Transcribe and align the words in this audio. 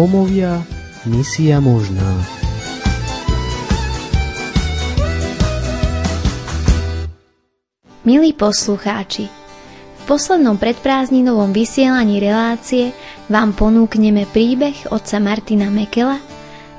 Rómovia, 0.00 0.64
misia 1.04 1.60
možná. 1.60 2.24
Milí 8.08 8.32
poslucháči, 8.32 9.28
v 10.00 10.02
poslednom 10.08 10.56
predprázdninovom 10.56 11.52
vysielaní 11.52 12.16
relácie 12.16 12.96
vám 13.28 13.52
ponúkneme 13.52 14.24
príbeh 14.24 14.88
otca 14.88 15.20
Martina 15.20 15.68
Mekela, 15.68 16.16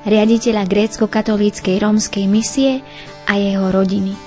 riaditeľa 0.01 0.65
grécko-katolíckej 0.65 1.77
rómskej 1.77 2.25
misie 2.25 2.81
a 3.29 3.37
jeho 3.37 3.69
rodiny. 3.69 4.17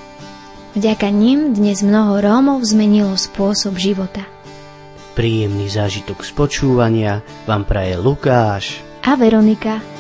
Vďaka 0.79 1.11
ním 1.11 1.51
dnes 1.51 1.83
mnoho 1.83 2.23
Rómov 2.23 2.63
zmenilo 2.63 3.19
spôsob 3.19 3.75
života. 3.75 4.34
Príjemný 5.15 5.71
zážitok 5.71 6.27
z 6.27 6.31
počúvania 6.35 7.23
vám 7.47 7.63
praje 7.63 7.95
Lukáš. 7.95 8.83
A 9.07 9.15
Veronika. 9.15 9.95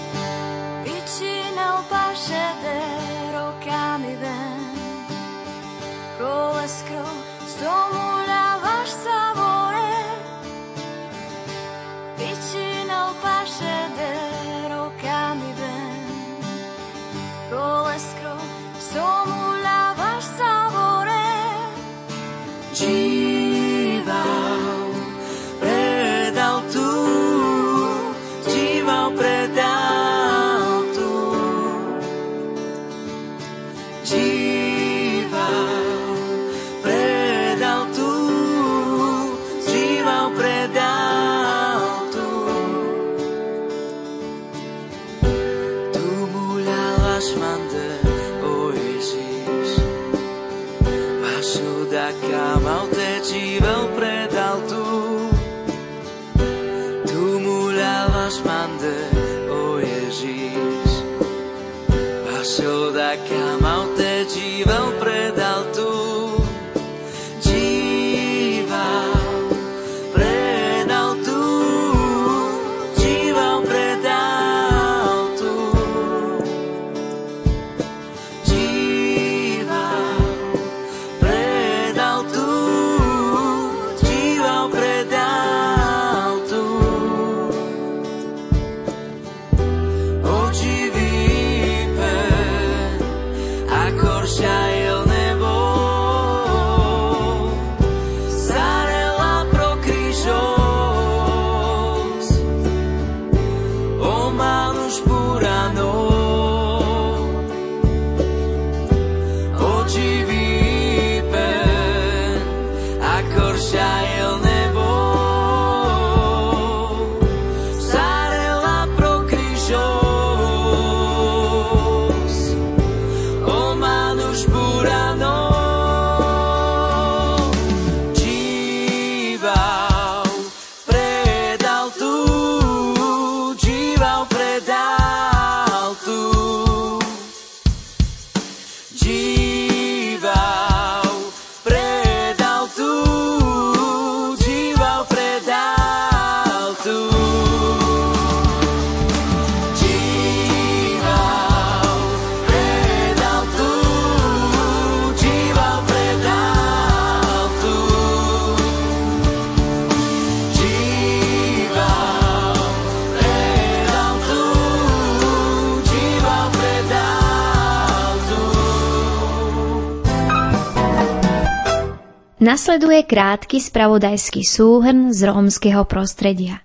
Nasleduje 172.74 173.06
krátky 173.06 173.62
spravodajský 173.62 174.42
súhrn 174.42 175.14
z 175.14 175.30
rómskeho 175.30 175.86
prostredia. 175.86 176.58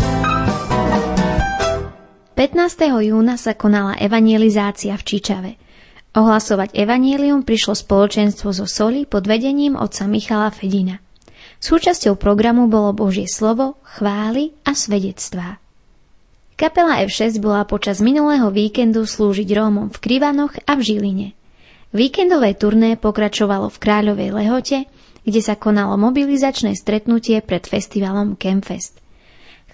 15. 0.00 2.40
júna 3.04 3.36
sa 3.36 3.52
konala 3.52 4.00
evangelizácia 4.00 4.96
v 4.96 5.02
Čičave. 5.04 5.60
Ohlasovať 6.16 6.72
evanílium 6.72 7.44
prišlo 7.44 7.76
spoločenstvo 7.76 8.48
zo 8.48 8.64
Soli 8.64 9.04
pod 9.04 9.28
vedením 9.28 9.76
otca 9.76 10.08
Michala 10.08 10.48
Fedina. 10.48 11.04
Súčasťou 11.60 12.16
programu 12.16 12.72
bolo 12.72 12.96
Božie 12.96 13.28
slovo, 13.28 13.76
chvály 13.84 14.56
a 14.64 14.72
svedectvá. 14.72 15.60
Kapela 16.56 17.04
F6 17.04 17.44
bola 17.44 17.68
počas 17.68 18.00
minulého 18.00 18.48
víkendu 18.48 19.04
slúžiť 19.04 19.52
Rómom 19.52 19.92
v 19.92 20.00
Krivanoch 20.00 20.56
a 20.64 20.72
v 20.72 20.80
Žiline. 20.80 21.28
Víkendové 21.92 22.56
turné 22.56 22.96
pokračovalo 22.96 23.68
v 23.68 23.80
Kráľovej 23.84 24.32
Lehote, 24.32 24.88
kde 25.26 25.42
sa 25.42 25.58
konalo 25.58 25.98
mobilizačné 25.98 26.78
stretnutie 26.78 27.42
pred 27.42 27.66
festivalom 27.66 28.38
Campfest. 28.38 29.02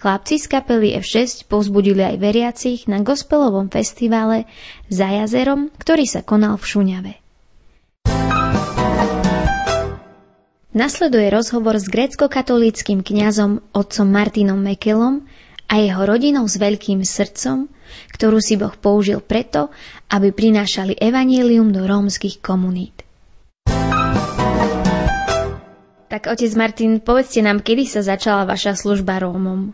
Chlapci 0.02 0.42
z 0.42 0.50
kapely 0.50 0.98
F6 0.98 1.46
povzbudili 1.46 2.02
aj 2.02 2.16
veriacich 2.18 2.80
na 2.90 3.06
gospelovom 3.06 3.70
festivale 3.70 4.50
za 4.90 5.06
jazerom, 5.06 5.70
ktorý 5.78 6.10
sa 6.10 6.26
konal 6.26 6.58
v 6.58 6.64
Šuňave. 6.66 7.12
Nasleduje 10.72 11.28
rozhovor 11.28 11.76
s 11.76 11.86
grécko-katolíckým 11.86 13.04
kňazom 13.04 13.60
otcom 13.76 14.08
Martinom 14.08 14.56
Mekelom 14.56 15.22
a 15.68 15.74
jeho 15.78 16.02
rodinou 16.02 16.48
s 16.48 16.56
veľkým 16.56 17.04
srdcom, 17.04 17.68
ktorú 18.16 18.40
si 18.40 18.56
Boh 18.56 18.72
použil 18.74 19.20
preto, 19.20 19.68
aby 20.08 20.32
prinášali 20.32 20.96
evanílium 20.96 21.70
do 21.70 21.84
rómskych 21.84 22.40
komunít. 22.40 23.01
Tak 26.12 26.28
otec 26.28 26.52
Martin, 26.60 27.00
povedzte 27.00 27.40
nám, 27.40 27.64
kedy 27.64 27.88
sa 27.88 28.04
začala 28.04 28.44
vaša 28.44 28.76
služba 28.76 29.16
Rómom? 29.16 29.72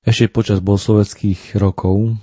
Ešte 0.00 0.32
počas 0.32 0.64
bolsoveckých 0.64 1.60
rokov 1.60 2.16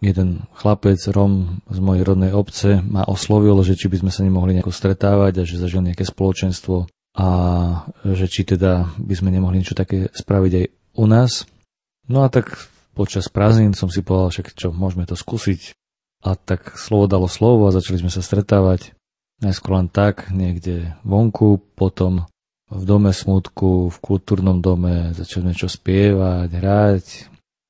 jeden 0.00 0.48
chlapec, 0.56 0.96
Rom 1.12 1.60
z 1.68 1.76
mojej 1.84 2.00
rodnej 2.08 2.32
obce, 2.32 2.80
ma 2.80 3.04
oslovil, 3.04 3.60
že 3.60 3.76
či 3.76 3.92
by 3.92 4.00
sme 4.00 4.10
sa 4.16 4.24
nemohli 4.24 4.56
nejako 4.56 4.72
stretávať 4.72 5.32
a 5.36 5.42
že 5.44 5.60
zažil 5.60 5.84
nejaké 5.84 6.08
spoločenstvo 6.08 6.88
a 7.20 7.28
že 8.08 8.32
či 8.32 8.48
teda 8.48 8.96
by 8.96 9.14
sme 9.20 9.28
nemohli 9.28 9.60
niečo 9.60 9.76
také 9.76 10.08
spraviť 10.08 10.52
aj 10.56 10.64
u 10.96 11.04
nás. 11.04 11.44
No 12.08 12.24
a 12.24 12.32
tak 12.32 12.72
počas 12.96 13.28
prázdnin 13.28 13.76
som 13.76 13.92
si 13.92 14.00
povedal, 14.00 14.32
však 14.32 14.56
čo, 14.56 14.72
môžeme 14.72 15.04
to 15.04 15.20
skúsiť. 15.20 15.76
A 16.24 16.32
tak 16.32 16.80
slovo 16.80 17.04
dalo 17.12 17.28
slovo 17.28 17.68
a 17.68 17.76
začali 17.76 18.00
sme 18.00 18.08
sa 18.08 18.24
stretávať. 18.24 18.96
Najskôr 19.40 19.72
len 19.80 19.88
tak, 19.88 20.28
niekde 20.28 20.92
vonku, 21.00 21.64
potom 21.72 22.28
v 22.70 22.82
dome 22.86 23.10
smutku, 23.10 23.90
v 23.90 23.98
kultúrnom 23.98 24.60
dome, 24.62 25.16
začali 25.16 25.50
niečo 25.50 25.66
spievať, 25.66 26.48
hrať. 26.54 27.06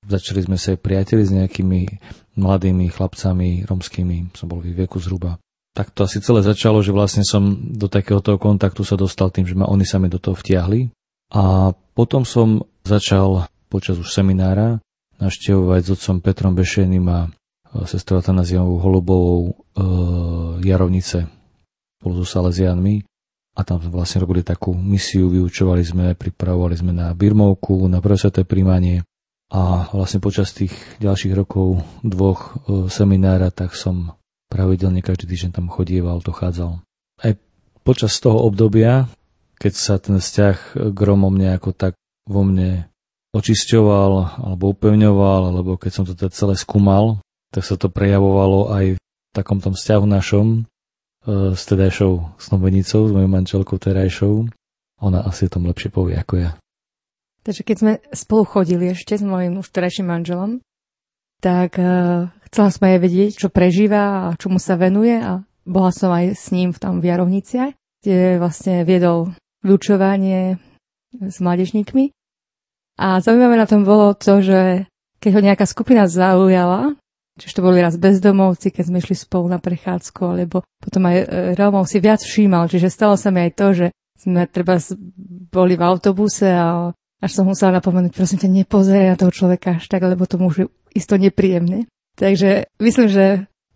Začali 0.04 0.40
sme 0.44 0.56
sa 0.58 0.74
aj 0.74 0.78
priateli 0.82 1.22
s 1.22 1.32
nejakými 1.32 1.80
mladými 2.36 2.90
chlapcami 2.90 3.64
romskými, 3.70 4.34
som 4.34 4.50
bol 4.50 4.58
v 4.60 4.74
veku 4.74 4.98
zhruba. 4.98 5.38
Tak 5.70 5.94
to 5.94 6.04
asi 6.04 6.18
celé 6.18 6.42
začalo, 6.42 6.82
že 6.82 6.90
vlastne 6.90 7.22
som 7.22 7.54
do 7.70 7.86
takéhoto 7.86 8.34
kontaktu 8.36 8.82
sa 8.82 8.98
dostal 8.98 9.30
tým, 9.30 9.46
že 9.46 9.54
ma 9.54 9.70
oni 9.70 9.86
sami 9.86 10.10
do 10.10 10.18
toho 10.18 10.34
vtiahli. 10.34 10.90
A 11.30 11.70
potom 11.94 12.26
som 12.26 12.66
začal 12.82 13.46
počas 13.70 13.94
už 13.94 14.10
seminára 14.10 14.82
navštevovať 15.22 15.80
s 15.86 15.92
otcom 15.94 16.16
Petrom 16.18 16.58
Bešenim 16.58 17.06
a 17.06 17.28
e, 17.28 17.86
sestrou 17.86 18.18
Atanaziovou 18.18 18.82
Holubovou 18.82 19.40
e, 19.46 19.52
Jarovnice 20.66 21.39
spolu 22.00 22.24
so 22.24 22.26
Salesianmi. 22.26 23.04
A 23.52 23.60
tam 23.60 23.76
sme 23.76 23.92
vlastne 23.92 24.24
robili 24.24 24.40
takú 24.40 24.72
misiu, 24.72 25.28
vyučovali 25.28 25.84
sme, 25.84 26.16
pripravovali 26.16 26.74
sme 26.80 26.96
na 26.96 27.12
Birmovku, 27.12 27.84
na 27.92 28.00
prvé 28.00 28.16
príjmanie 28.40 29.04
a 29.50 29.90
vlastne 29.90 30.22
počas 30.22 30.54
tých 30.54 30.72
ďalších 31.02 31.34
rokov 31.34 31.82
dvoch 32.06 32.40
e, 32.40 32.86
seminára, 32.86 33.50
tak 33.50 33.74
som 33.74 34.14
pravidelne 34.46 35.02
každý 35.02 35.26
týždeň 35.26 35.50
tam 35.58 35.66
chodieval, 35.66 36.22
dochádzal. 36.22 36.78
Aj 37.20 37.32
počas 37.82 38.14
toho 38.22 38.38
obdobia, 38.46 39.10
keď 39.58 39.72
sa 39.74 39.98
ten 39.98 40.22
vzťah 40.22 40.56
k 40.94 40.98
nejako 41.18 41.74
tak 41.74 41.98
vo 42.30 42.46
mne 42.46 42.86
očisťoval 43.34 44.42
alebo 44.46 44.70
upevňoval, 44.70 45.50
alebo 45.50 45.74
keď 45.74 45.90
som 45.90 46.04
to 46.06 46.14
teda 46.14 46.30
celé 46.30 46.54
skúmal, 46.54 47.18
tak 47.50 47.66
sa 47.66 47.74
to 47.74 47.90
prejavovalo 47.90 48.70
aj 48.70 48.84
v 48.94 48.98
takom 49.34 49.58
tom 49.58 49.74
vzťahu 49.74 50.04
našom 50.06 50.69
s 51.28 51.62
tedajšou 51.68 52.40
snobenicou, 52.40 53.08
s 53.08 53.12
mojou 53.12 53.28
manželkou 53.28 53.76
terajšou. 53.76 54.48
Ona 55.00 55.20
asi 55.24 55.48
o 55.48 55.52
tom 55.52 55.68
lepšie 55.68 55.92
povie 55.92 56.16
ako 56.16 56.34
ja. 56.40 56.50
Takže 57.40 57.62
keď 57.64 57.76
sme 57.76 57.92
spolu 58.12 58.44
chodili 58.44 58.92
ešte 58.92 59.16
s 59.16 59.24
mojim 59.24 59.56
už 59.60 59.72
terajším 59.72 60.12
manželom, 60.12 60.60
tak 61.40 61.80
uh, 61.80 62.28
chcela 62.52 62.68
som 62.68 62.84
aj 62.84 63.00
vedieť, 63.00 63.30
čo 63.40 63.48
prežíva 63.48 64.28
a 64.28 64.36
čomu 64.36 64.60
sa 64.60 64.76
venuje 64.76 65.16
a 65.16 65.40
bola 65.64 65.88
som 65.88 66.12
aj 66.12 66.36
s 66.36 66.52
ním 66.52 66.76
v 66.76 66.78
tam 66.80 67.00
v 67.00 67.08
Jarovniciach, 67.08 67.72
kde 68.04 68.36
vlastne 68.36 68.84
viedol 68.84 69.32
vyučovanie 69.64 70.60
s 71.16 71.36
mládežníkmi. 71.40 72.12
A 73.00 73.24
zaujímavé 73.24 73.56
na 73.56 73.64
tom 73.64 73.88
bolo 73.88 74.12
to, 74.12 74.44
že 74.44 74.84
keď 75.20 75.30
ho 75.36 75.40
nejaká 75.40 75.64
skupina 75.64 76.04
zaujala, 76.04 76.99
čiže 77.40 77.56
to 77.56 77.64
boli 77.64 77.80
raz 77.80 77.96
bezdomovci, 77.96 78.68
keď 78.68 78.84
sme 78.92 79.00
išli 79.00 79.16
spolu 79.16 79.48
na 79.48 79.56
prechádzku, 79.56 80.20
alebo 80.20 80.62
potom 80.78 81.08
aj 81.08 81.16
e, 81.16 81.24
Rómov 81.56 81.88
si 81.88 81.98
viac 81.98 82.20
všímal, 82.20 82.68
čiže 82.68 82.92
stalo 82.92 83.16
sa 83.16 83.32
mi 83.32 83.48
aj 83.48 83.52
to, 83.56 83.66
že 83.72 83.86
sme 84.20 84.44
treba 84.44 84.76
boli 85.48 85.80
v 85.80 85.82
autobuse 85.82 86.52
a 86.52 86.92
až 87.20 87.30
som 87.32 87.48
musela 87.48 87.80
napomenúť, 87.80 88.12
prosím 88.12 88.38
ťa, 88.40 88.48
nepozeraj 88.64 89.08
na 89.12 89.16
toho 89.16 89.32
človeka 89.32 89.80
až 89.80 89.88
tak, 89.88 90.04
lebo 90.04 90.28
to 90.28 90.36
môže 90.36 90.68
isto 90.92 91.16
nepríjemne. 91.16 91.88
Takže 92.16 92.68
myslím, 92.80 93.08
že 93.08 93.24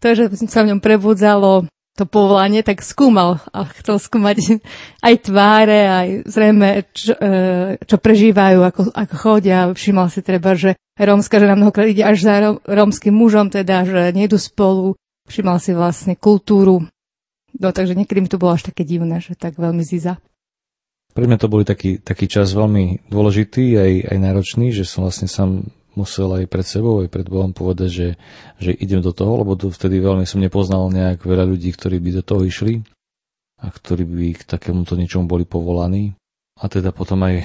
to, 0.01 0.13
že 0.13 0.25
sa 0.49 0.65
v 0.65 0.77
ňom 0.77 0.81
prebudzalo 0.85 1.65
to 1.95 2.11
povolanie, 2.11 2.67
tak 2.67 2.83
skúmal 2.83 3.39
a 3.55 3.71
chcel 3.79 4.03
skúmať 4.03 4.59
aj 5.07 5.15
tváre, 5.31 5.81
aj 5.87 6.09
zrejme, 6.27 6.69
čo, 6.91 7.15
e, 7.15 7.35
čo 7.79 7.97
prežívajú, 8.03 8.59
ako, 8.67 8.83
ako 8.91 9.15
chodia. 9.15 9.71
Všimol 9.71 10.11
si 10.11 10.21
treba, 10.27 10.59
že 10.59 10.75
rómska 10.99 11.39
žena 11.39 11.55
mnohokrát 11.55 11.87
ide 11.87 12.03
až 12.03 12.27
za 12.27 12.35
rómskym 12.67 13.15
mužom, 13.15 13.49
teda, 13.49 13.87
že 13.87 14.01
nejdu 14.11 14.37
spolu. 14.43 14.99
Všimol 15.31 15.57
si 15.63 15.73
vlastne 15.73 16.19
kultúru. 16.19 16.85
No 17.55 17.71
takže 17.71 17.95
niekedy 17.95 18.19
mi 18.19 18.29
to 18.29 18.43
bolo 18.43 18.59
až 18.59 18.67
také 18.67 18.83
divné, 18.83 19.23
že 19.23 19.39
tak 19.39 19.55
veľmi 19.55 19.87
ziza. 19.87 20.19
Pre 21.15 21.31
mňa 21.31 21.39
to 21.39 21.47
boli 21.47 21.63
taký, 21.63 22.03
taký 22.03 22.27
čas 22.27 22.51
veľmi 22.51 23.07
dôležitý, 23.07 23.79
aj, 23.79 23.93
aj 24.11 24.19
náročný, 24.19 24.75
že 24.75 24.83
som 24.83 25.07
vlastne 25.07 25.31
sám 25.31 25.71
musel 25.95 26.31
aj 26.35 26.45
pred 26.51 26.67
sebou, 26.67 27.03
aj 27.03 27.09
pred 27.11 27.27
Bohom 27.27 27.55
povedať, 27.55 27.91
že, 27.91 28.09
že 28.59 28.71
idem 28.75 29.01
do 29.01 29.15
toho, 29.15 29.41
lebo 29.41 29.55
to 29.55 29.71
vtedy 29.71 29.99
veľmi 29.99 30.27
som 30.27 30.43
nepoznal 30.43 30.91
nejak 30.91 31.23
veľa 31.23 31.47
ľudí, 31.49 31.71
ktorí 31.75 31.99
by 31.99 32.11
do 32.19 32.23
toho 32.23 32.43
išli 32.47 32.83
a 33.63 33.71
ktorí 33.71 34.05
by 34.05 34.27
k 34.39 34.43
takémuto 34.45 34.99
ničomu 34.99 35.25
boli 35.25 35.49
povolaní. 35.49 36.13
A 36.61 36.71
teda 36.71 36.95
potom 36.95 37.19
aj 37.27 37.35
e, 37.41 37.45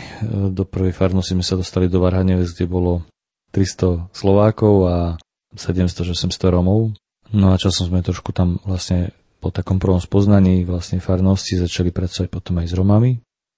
do 0.53 0.63
prvej 0.69 0.93
farnosti 0.93 1.33
sme 1.33 1.41
sa 1.41 1.57
dostali 1.57 1.89
do 1.89 1.97
Varhanevec, 1.97 2.53
kde 2.53 2.69
bolo 2.69 3.05
300 3.55 4.13
Slovákov 4.13 4.75
a 4.85 4.95
700-800 5.57 6.29
Romov. 6.53 6.93
No 7.33 7.53
a 7.53 7.61
časom 7.61 7.89
sme 7.89 8.05
trošku 8.05 8.33
tam 8.33 8.61
vlastne 8.61 9.13
po 9.39 9.49
takom 9.49 9.79
prvom 9.79 10.03
spoznaní 10.03 10.67
vlastne 10.67 10.99
farnosti 10.99 11.57
začali 11.57 11.89
pracovať 11.89 12.27
potom 12.29 12.59
aj 12.61 12.67
s 12.69 12.73
Romami. 12.75 13.11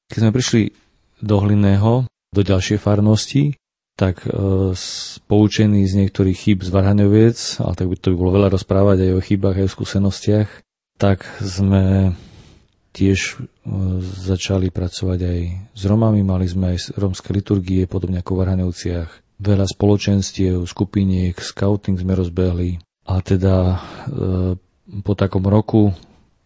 Keď 0.07 0.19
sme 0.21 0.35
prišli 0.35 0.61
do 1.19 1.35
Hlinného, 1.41 2.05
do 2.07 2.41
ďalšej 2.41 2.77
farnosti, 2.79 3.55
tak 4.01 4.25
e, 4.25 4.33
poučený 5.29 5.85
z 5.85 5.93
niektorých 6.01 6.33
chýb 6.33 6.59
z 6.65 6.73
Varhaňoviec, 6.73 7.61
ale 7.61 7.73
tak 7.77 7.85
by 7.85 7.95
to 8.01 8.09
by 8.09 8.17
bolo 8.17 8.31
veľa 8.41 8.49
rozprávať 8.49 8.97
aj 9.05 9.11
o 9.13 9.21
chybách, 9.21 9.61
aj 9.61 9.67
o 9.69 9.73
skúsenostiach, 9.77 10.49
tak 10.97 11.21
sme 11.37 12.17
tiež 12.97 13.19
e, 13.21 13.33
začali 14.01 14.73
pracovať 14.73 15.19
aj 15.21 15.39
s 15.77 15.83
Romami, 15.85 16.25
mali 16.25 16.49
sme 16.49 16.73
aj 16.73 16.97
romské 16.97 17.29
liturgie, 17.29 17.85
podobne 17.85 18.25
ako 18.25 18.33
v 18.33 18.39
Varhaňovciach. 18.41 19.09
Veľa 19.37 19.69
spoločenstiev, 19.69 20.65
skupiniek, 20.65 21.37
scouting 21.37 22.01
sme 22.01 22.17
rozbehli 22.17 22.81
a 23.05 23.21
teda 23.21 23.55
e, 23.69 23.77
po 25.05 25.13
takom 25.13 25.45
roku 25.45 25.93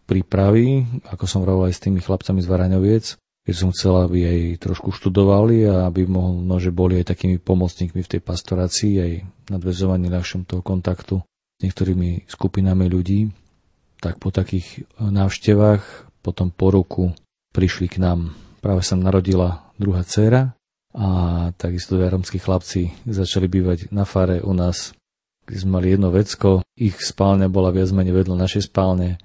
prípravy, 0.05 0.83
ako 1.07 1.23
som 1.23 1.47
hovoril 1.47 1.71
aj 1.71 1.73
s 1.79 1.83
tými 1.87 2.03
chlapcami 2.03 2.43
z 2.43 2.51
Varaňoviec, 2.51 3.15
keď 3.45 3.55
som 3.55 3.69
chcel, 3.69 3.93
aby 4.09 4.19
aj 4.25 4.39
trošku 4.65 4.89
študovali 4.89 5.69
a 5.69 5.85
aby 5.85 6.09
možno, 6.09 6.57
že 6.57 6.73
boli 6.73 6.97
aj 6.97 7.13
takými 7.13 7.37
pomocníkmi 7.37 8.01
v 8.01 8.11
tej 8.17 8.21
pastorácii, 8.25 8.93
aj 8.97 9.11
nadvezovaní 9.53 10.09
ľahšom 10.09 10.49
toho 10.49 10.65
kontaktu 10.65 11.21
s 11.21 11.59
niektorými 11.61 12.25
skupinami 12.25 12.89
ľudí, 12.89 13.29
tak 14.01 14.17
po 14.17 14.33
takých 14.33 14.89
návštevách, 14.97 16.09
potom 16.25 16.49
po 16.49 16.73
roku 16.73 17.13
prišli 17.53 17.85
k 17.85 18.01
nám. 18.01 18.33
Práve 18.65 18.81
sa 18.81 18.97
narodila 18.97 19.69
druhá 19.77 20.01
dcéra 20.01 20.57
a 20.97 21.07
takisto 21.53 22.01
dve 22.01 22.09
romskí 22.09 22.41
chlapci 22.41 22.97
začali 23.05 23.45
bývať 23.45 23.93
na 23.93 24.09
fare 24.09 24.41
u 24.41 24.57
nás, 24.57 24.97
kde 25.45 25.57
sme 25.61 25.77
mali 25.77 25.93
jedno 25.93 26.09
vecko, 26.09 26.65
ich 26.73 26.97
spálňa 26.97 27.45
bola 27.45 27.69
viac 27.69 27.93
menej 27.93 28.25
vedľa 28.25 28.41
našej 28.41 28.73
spálne 28.73 29.21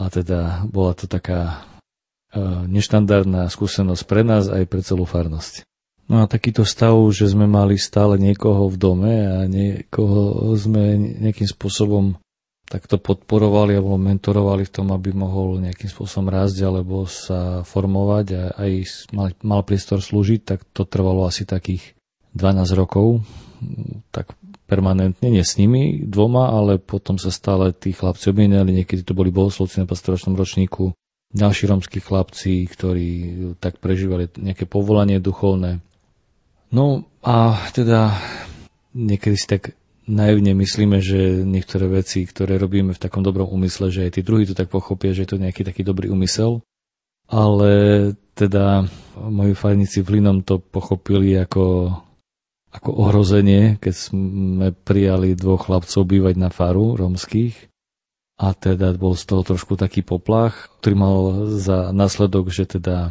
a 0.00 0.08
teda 0.08 0.64
bola 0.64 0.96
to 0.96 1.04
taká 1.04 1.67
neštandardná 2.68 3.48
skúsenosť 3.48 4.02
pre 4.04 4.20
nás 4.20 4.52
aj 4.52 4.64
pre 4.68 4.84
celú 4.84 5.08
farnosť. 5.08 5.64
No 6.08 6.24
a 6.24 6.30
takýto 6.30 6.64
stav, 6.64 6.96
že 7.12 7.28
sme 7.28 7.44
mali 7.44 7.76
stále 7.76 8.16
niekoho 8.16 8.72
v 8.72 8.76
dome 8.80 9.14
a 9.28 9.44
niekoho 9.44 10.48
sme 10.56 10.96
nejakým 10.96 11.44
spôsobom 11.44 12.16
takto 12.68 13.00
podporovali 13.00 13.76
alebo 13.76 13.96
mentorovali 13.96 14.68
v 14.68 14.72
tom, 14.72 14.92
aby 14.92 15.12
mohol 15.12 15.60
nejakým 15.60 15.88
spôsobom 15.88 16.28
rásť 16.28 16.64
alebo 16.64 17.08
sa 17.08 17.64
formovať 17.64 18.26
a 18.36 18.42
aj 18.56 18.72
mal, 19.12 19.28
mal 19.40 19.60
priestor 19.64 20.04
slúžiť, 20.04 20.40
tak 20.44 20.64
to 20.72 20.84
trvalo 20.84 21.24
asi 21.24 21.48
takých 21.48 21.96
12 22.36 22.76
rokov, 22.76 23.24
tak 24.12 24.36
permanentne, 24.68 25.32
nie 25.32 25.40
s 25.40 25.56
nimi 25.56 26.04
dvoma, 26.04 26.52
ale 26.52 26.76
potom 26.76 27.16
sa 27.16 27.32
stále 27.32 27.72
tí 27.72 27.96
chlapci 27.96 28.28
obmieniali, 28.28 28.76
niekedy 28.76 29.00
to 29.00 29.16
boli 29.16 29.32
bohoslovci 29.32 29.80
na 29.80 29.88
pastoračnom 29.88 30.36
ročníku, 30.36 30.92
ďalší 31.32 31.68
romskí 31.68 32.00
chlapci, 32.00 32.64
ktorí 32.64 33.10
tak 33.60 33.80
prežívali 33.82 34.32
nejaké 34.36 34.64
povolanie 34.64 35.20
duchovné. 35.20 35.84
No 36.72 37.04
a 37.24 37.56
teda 37.72 38.16
niekedy 38.96 39.36
si 39.36 39.46
tak 39.48 39.76
naivne 40.08 40.56
myslíme, 40.56 41.04
že 41.04 41.44
niektoré 41.44 41.88
veci, 42.00 42.24
ktoré 42.24 42.56
robíme 42.56 42.96
v 42.96 43.02
takom 43.02 43.20
dobrom 43.20 43.48
úmysle, 43.48 43.92
že 43.92 44.08
aj 44.08 44.12
tí 44.16 44.20
druhí 44.24 44.48
to 44.48 44.56
tak 44.56 44.72
pochopia, 44.72 45.12
že 45.12 45.28
je 45.28 45.36
to 45.36 45.42
nejaký 45.42 45.68
taký 45.68 45.84
dobrý 45.84 46.08
úmysel. 46.08 46.64
Ale 47.28 47.72
teda 48.32 48.88
moji 49.20 49.52
farníci 49.52 50.00
v 50.00 50.16
Linom 50.16 50.40
to 50.40 50.56
pochopili 50.56 51.36
ako, 51.36 51.92
ako 52.72 52.90
ohrozenie, 53.04 53.76
keď 53.76 53.94
sme 53.94 54.72
prijali 54.72 55.36
dvoch 55.36 55.68
chlapcov 55.68 56.08
bývať 56.08 56.40
na 56.40 56.48
faru 56.48 56.96
romských 56.96 57.68
a 58.38 58.54
teda 58.54 58.94
bol 58.94 59.18
z 59.18 59.26
toho 59.26 59.42
trošku 59.42 59.74
taký 59.74 60.06
poplach, 60.06 60.70
ktorý 60.78 60.94
mal 60.94 61.16
za 61.58 61.90
následok, 61.90 62.54
že 62.54 62.70
teda 62.70 63.10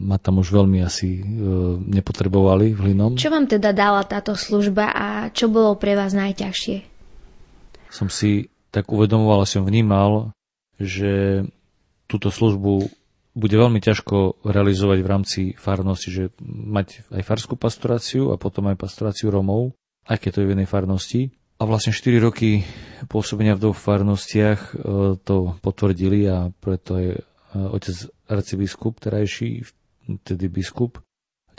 ma 0.00 0.18
tam 0.18 0.42
už 0.42 0.50
veľmi 0.50 0.82
asi 0.82 1.20
e, 1.20 1.22
nepotrebovali 1.78 2.74
v 2.74 2.78
Hlinom. 2.90 3.14
Čo 3.14 3.30
vám 3.30 3.46
teda 3.46 3.70
dala 3.70 4.02
táto 4.02 4.34
služba 4.34 4.90
a 4.90 5.06
čo 5.30 5.46
bolo 5.46 5.78
pre 5.78 5.94
vás 5.94 6.16
najťažšie? 6.16 6.76
Som 7.94 8.10
si 8.10 8.50
tak 8.74 8.90
uvedomoval 8.90 9.44
a 9.44 9.50
som 9.50 9.66
vnímal, 9.66 10.34
že 10.78 11.44
túto 12.10 12.34
službu 12.34 12.90
bude 13.38 13.54
veľmi 13.54 13.78
ťažko 13.78 14.42
realizovať 14.42 14.98
v 14.98 15.10
rámci 15.10 15.40
farnosti, 15.54 16.10
že 16.10 16.24
mať 16.42 17.06
aj 17.14 17.22
farskú 17.22 17.54
pastoráciu 17.54 18.34
a 18.34 18.40
potom 18.40 18.66
aj 18.66 18.80
pastoráciu 18.80 19.30
Romov, 19.30 19.78
aj 20.10 20.18
keď 20.18 20.30
to 20.34 20.40
je 20.42 20.46
v 20.50 20.52
jednej 20.58 20.70
farnosti. 20.70 21.22
A 21.60 21.68
vlastne 21.68 21.94
4 21.94 22.18
roky 22.18 22.64
pôsobenia 23.08 23.56
v 23.56 23.62
dvoch 23.68 23.78
farnostiach 23.78 24.60
e, 24.60 24.74
to 25.22 25.56
potvrdili 25.62 26.26
a 26.28 26.52
preto 26.52 26.98
je 26.98 27.12
e, 27.16 27.22
otec 27.54 27.96
arcibiskup 28.28 29.00
terajší, 29.00 29.64
tedy 30.26 30.50
biskup, 30.50 31.00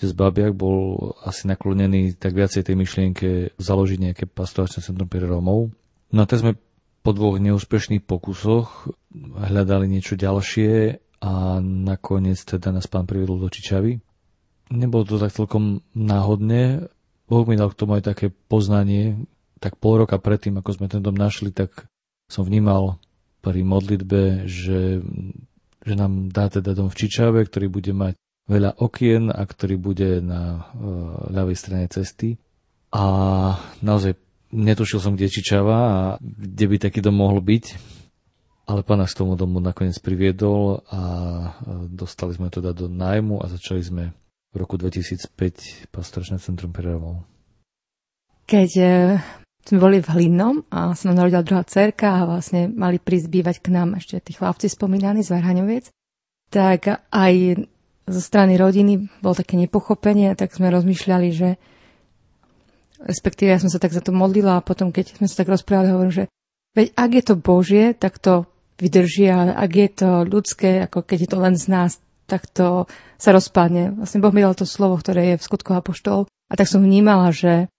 Otec 0.01 0.17
Babiak 0.17 0.57
bol 0.57 1.13
asi 1.21 1.45
naklonený 1.45 2.17
tak 2.17 2.33
viacej 2.33 2.65
tej 2.65 2.73
myšlienke 2.73 3.29
založiť 3.61 3.99
nejaké 4.01 4.25
pastoračné 4.25 4.81
centrum 4.81 5.05
pre 5.05 5.21
Rómov. 5.21 5.69
No 6.09 6.19
a 6.19 6.25
teraz 6.25 6.41
sme 6.41 6.57
po 7.05 7.13
dvoch 7.13 7.37
neúspešných 7.37 8.01
pokusoch 8.01 8.89
hľadali 9.21 9.85
niečo 9.85 10.17
ďalšie 10.17 10.97
a 11.21 11.61
nakoniec 11.61 12.41
teda 12.41 12.73
nás 12.73 12.89
pán 12.89 13.05
privedol 13.05 13.45
do 13.45 13.53
Čičavy. 13.53 14.01
Nebolo 14.73 15.05
to 15.05 15.21
tak 15.21 15.37
celkom 15.37 15.85
náhodne. 15.93 16.89
Boh 17.29 17.45
mi 17.45 17.53
dal 17.53 17.69
k 17.69 17.77
tomu 17.77 18.01
aj 18.01 18.09
také 18.09 18.33
poznanie. 18.33 19.21
Tak 19.61 19.77
pol 19.77 20.01
roka 20.01 20.17
predtým, 20.17 20.57
ako 20.57 20.81
sme 20.81 20.87
ten 20.89 21.05
dom 21.05 21.13
našli, 21.13 21.53
tak 21.53 21.85
som 22.25 22.41
vnímal 22.41 22.97
pri 23.45 23.61
modlitbe, 23.61 24.49
že, 24.49 25.05
že 25.85 25.93
nám 25.93 26.33
dá 26.33 26.49
teda 26.49 26.73
dom 26.73 26.89
v 26.89 26.97
Čičave, 26.97 27.45
ktorý 27.45 27.69
bude 27.69 27.93
mať 27.93 28.13
veľa 28.49 28.81
okien 28.81 29.29
a 29.29 29.41
ktorý 29.45 29.77
bude 29.77 30.17
na 30.19 30.65
uh, 30.73 31.29
ľavej 31.29 31.57
strane 31.57 31.85
cesty. 31.93 32.41
A 32.89 33.03
naozaj 33.85 34.17
netušil 34.49 34.99
som, 34.99 35.13
kde 35.13 35.29
Čičava 35.29 35.77
a 35.77 35.99
kde 36.21 36.65
by 36.65 36.77
taký 36.81 36.99
dom 36.99 37.21
mohol 37.21 37.39
byť. 37.39 37.65
Ale 38.65 38.81
pán 38.85 39.01
nás 39.01 39.11
k 39.11 39.25
tomu 39.25 39.35
domu 39.35 39.59
nakoniec 39.59 39.97
priviedol 39.99 40.85
a 40.87 41.01
dostali 41.91 42.37
sme 42.37 42.47
teda 42.47 42.71
do 42.71 42.87
nájmu 42.87 43.41
a 43.41 43.51
začali 43.51 43.81
sme 43.83 44.03
v 44.51 44.55
roku 44.55 44.75
2005 44.75 45.91
pastoračné 45.91 46.37
centrum 46.39 46.71
pre 46.71 46.91
Romov. 46.91 47.23
Keď 48.47 48.71
e, 48.79 48.91
sme 49.61 49.77
boli 49.77 49.97
v 50.01 50.11
Hlinnom 50.11 50.65
a 50.73 50.97
sa 50.97 51.09
nám 51.09 51.25
narodila 51.25 51.45
druhá 51.45 51.63
cerka 51.63 52.21
a 52.21 52.27
vlastne 52.27 52.67
mali 52.71 52.97
prísť 52.97 53.29
k 53.61 53.69
nám 53.69 53.97
ešte 53.97 54.17
tí 54.21 54.33
chlapci 54.33 54.67
spomínaní 54.67 55.21
z 55.21 55.37
Varhaňoviec, 55.37 55.93
tak 56.49 56.89
aj 57.13 57.33
zo 58.09 58.21
strany 58.21 58.57
rodiny 58.57 59.07
bolo 59.21 59.37
také 59.37 59.55
nepochopenie, 59.55 60.33
tak 60.33 60.51
sme 60.51 60.73
rozmýšľali, 60.73 61.29
že 61.31 61.49
respektíve 63.05 63.53
ja 63.53 63.61
som 63.61 63.69
sa 63.69 63.77
tak 63.77 63.93
za 63.93 64.01
to 64.01 64.11
modlila 64.11 64.59
a 64.59 64.65
potom, 64.65 64.89
keď 64.89 65.21
sme 65.21 65.29
sa 65.29 65.45
tak 65.45 65.53
rozprávali, 65.53 65.93
hovorím, 65.93 66.13
že 66.13 66.25
veď 66.73 66.87
ak 66.97 67.11
je 67.13 67.23
to 67.23 67.35
Božie, 67.37 67.85
tak 67.93 68.17
to 68.17 68.49
vydrží, 68.81 69.29
ale 69.29 69.53
ak 69.53 69.71
je 69.71 69.89
to 69.93 70.09
ľudské, 70.25 70.89
ako 70.89 71.05
keď 71.05 71.17
je 71.21 71.29
to 71.29 71.37
len 71.37 71.55
z 71.55 71.65
nás, 71.69 71.91
tak 72.25 72.49
to 72.49 72.89
sa 73.21 73.29
rozpadne. 73.35 74.01
Vlastne 74.01 74.23
Boh 74.23 74.33
mi 74.33 74.41
dal 74.41 74.57
to 74.57 74.65
slovo, 74.65 74.97
ktoré 74.97 75.35
je 75.35 75.39
v 75.39 75.45
skutku 75.45 75.77
apoštol 75.77 76.25
a 76.25 76.53
tak 76.57 76.65
som 76.65 76.81
vnímala, 76.81 77.29
že 77.29 77.69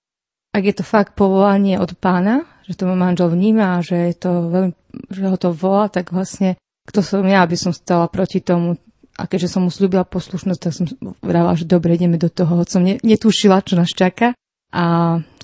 ak 0.53 0.63
je 0.63 0.75
to 0.77 0.85
fakt 0.85 1.17
povolanie 1.17 1.81
od 1.81 1.97
pána, 1.97 2.45
že 2.69 2.77
to 2.77 2.87
manžel 2.87 3.33
vníma 3.33 3.81
že, 3.81 4.13
je 4.13 4.17
to 4.17 4.31
veľmi, 4.53 4.73
že 5.09 5.21
ho 5.25 5.37
to 5.41 5.51
volá, 5.57 5.89
tak 5.89 6.13
vlastne 6.13 6.61
kto 6.87 7.01
som 7.01 7.25
ja, 7.25 7.47
aby 7.47 7.55
som 7.55 7.71
stala 7.71 8.11
proti 8.11 8.43
tomu. 8.43 8.79
A 9.15 9.29
keďže 9.29 9.55
som 9.55 9.69
mu 9.69 9.71
slúbila 9.71 10.09
poslušnosť, 10.09 10.61
tak 10.61 10.73
som 10.73 10.89
vravela, 11.21 11.55
že 11.55 11.69
dobre, 11.69 11.95
ideme 11.95 12.17
do 12.17 12.33
toho. 12.33 12.65
Som 12.65 12.83
netušila, 12.83 13.63
čo 13.63 13.77
nás 13.77 13.93
čaká. 13.93 14.35
A 14.73 14.85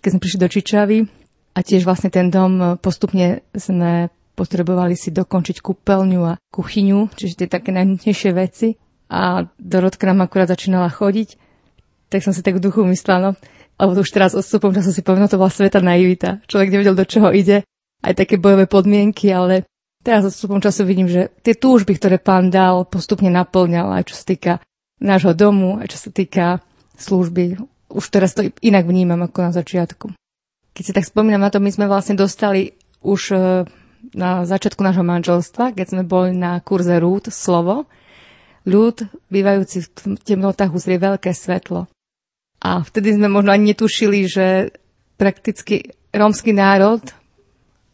keď 0.01 0.09
sme 0.09 0.23
prišli 0.25 0.41
do 0.41 0.49
Čičavy 0.49 0.99
a 1.53 1.59
tiež 1.61 1.85
vlastne 1.85 2.09
ten 2.09 2.33
dom 2.33 2.81
postupne 2.81 3.45
sme 3.53 4.09
potrebovali 4.35 4.97
si 4.97 5.13
dokončiť 5.13 5.61
kúpeľňu 5.61 6.21
a 6.25 6.39
kuchyňu, 6.49 7.13
čiže 7.13 7.45
tie 7.45 7.49
také 7.51 7.71
najnutnejšie 7.77 8.31
veci. 8.33 8.81
A 9.13 9.45
Dorotka 9.61 10.09
nám 10.09 10.27
akurát 10.27 10.49
začínala 10.49 10.89
chodiť, 10.89 11.37
tak 12.09 12.25
som 12.25 12.33
si 12.33 12.41
tak 12.41 12.57
v 12.57 12.65
duchu 12.65 12.89
myslela, 12.89 13.21
no, 13.21 13.31
alebo 13.79 14.03
už 14.03 14.11
teraz 14.11 14.35
odstupom 14.35 14.75
času 14.75 14.91
si 14.91 15.07
povedal, 15.07 15.31
no 15.31 15.33
to 15.33 15.39
bola 15.39 15.55
sveta 15.55 15.79
naivita. 15.79 16.43
Človek 16.51 16.75
nevedel, 16.75 16.99
do 16.99 17.07
čoho 17.07 17.31
ide, 17.31 17.63
aj 18.03 18.19
také 18.19 18.35
bojové 18.35 18.67
podmienky, 18.67 19.31
ale 19.31 19.71
teraz 20.03 20.27
odstupom 20.27 20.59
času 20.59 20.83
vidím, 20.83 21.07
že 21.07 21.31
tie 21.47 21.55
túžby, 21.55 21.95
ktoré 21.95 22.19
pán 22.19 22.51
dal, 22.51 22.83
postupne 22.91 23.31
naplňal, 23.31 24.03
aj 24.03 24.05
čo 24.11 24.15
sa 24.19 24.25
týka 24.27 24.53
nášho 24.99 25.31
domu, 25.33 25.79
aj 25.79 25.95
čo 25.95 25.99
sa 25.99 26.11
týka 26.11 26.47
služby. 26.99 27.63
Už 27.89 28.05
teraz 28.11 28.35
to 28.35 28.51
inak 28.61 28.85
vnímam 28.85 29.23
ako 29.23 29.49
na 29.49 29.53
začiatku. 29.55 30.13
Keď 30.75 30.83
si 30.83 30.93
tak 30.93 31.07
spomínam 31.07 31.43
na 31.43 31.51
to, 31.51 31.63
my 31.63 31.71
sme 31.71 31.87
vlastne 31.87 32.19
dostali 32.19 32.75
už 33.03 33.21
e, 33.35 33.37
na 34.15 34.43
začiatku 34.43 34.83
nášho 34.83 35.07
manželstva, 35.07 35.75
keď 35.75 35.87
sme 35.87 36.03
boli 36.03 36.35
na 36.35 36.59
kurze 36.63 36.99
Rúd, 36.99 37.31
slovo, 37.31 37.87
ľud, 38.67 39.07
bývajúci 39.31 39.87
v 39.87 40.19
temnotách, 40.23 40.75
uzrie 40.75 40.99
veľké 40.99 41.31
svetlo. 41.31 41.87
A 42.59 42.83
vtedy 42.83 43.15
sme 43.15 43.31
možno 43.31 43.55
ani 43.55 43.73
netušili, 43.73 44.27
že 44.27 44.75
prakticky 45.15 45.95
rómsky 46.11 46.51
národ 46.51 47.03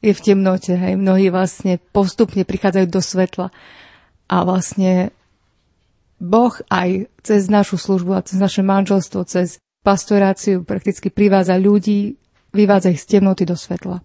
je 0.01 0.13
v 0.13 0.21
temnote. 0.21 0.73
Hej. 0.77 1.01
Mnohí 1.01 1.29
vlastne 1.29 1.81
postupne 1.93 2.45
prichádzajú 2.45 2.87
do 2.89 3.01
svetla. 3.01 3.47
A 4.29 4.37
vlastne 4.45 5.13
Boh 6.21 6.55
aj 6.73 7.09
cez 7.21 7.53
našu 7.53 7.77
službu 7.77 8.17
a 8.17 8.25
cez 8.25 8.41
naše 8.41 8.65
manželstvo, 8.65 9.29
cez 9.29 9.61
pastoráciu 9.85 10.65
prakticky 10.65 11.13
privádza 11.13 11.61
ľudí, 11.61 12.17
vyvádza 12.57 12.97
ich 12.97 13.05
z 13.05 13.19
temnoty 13.19 13.45
do 13.45 13.57
svetla. 13.57 14.01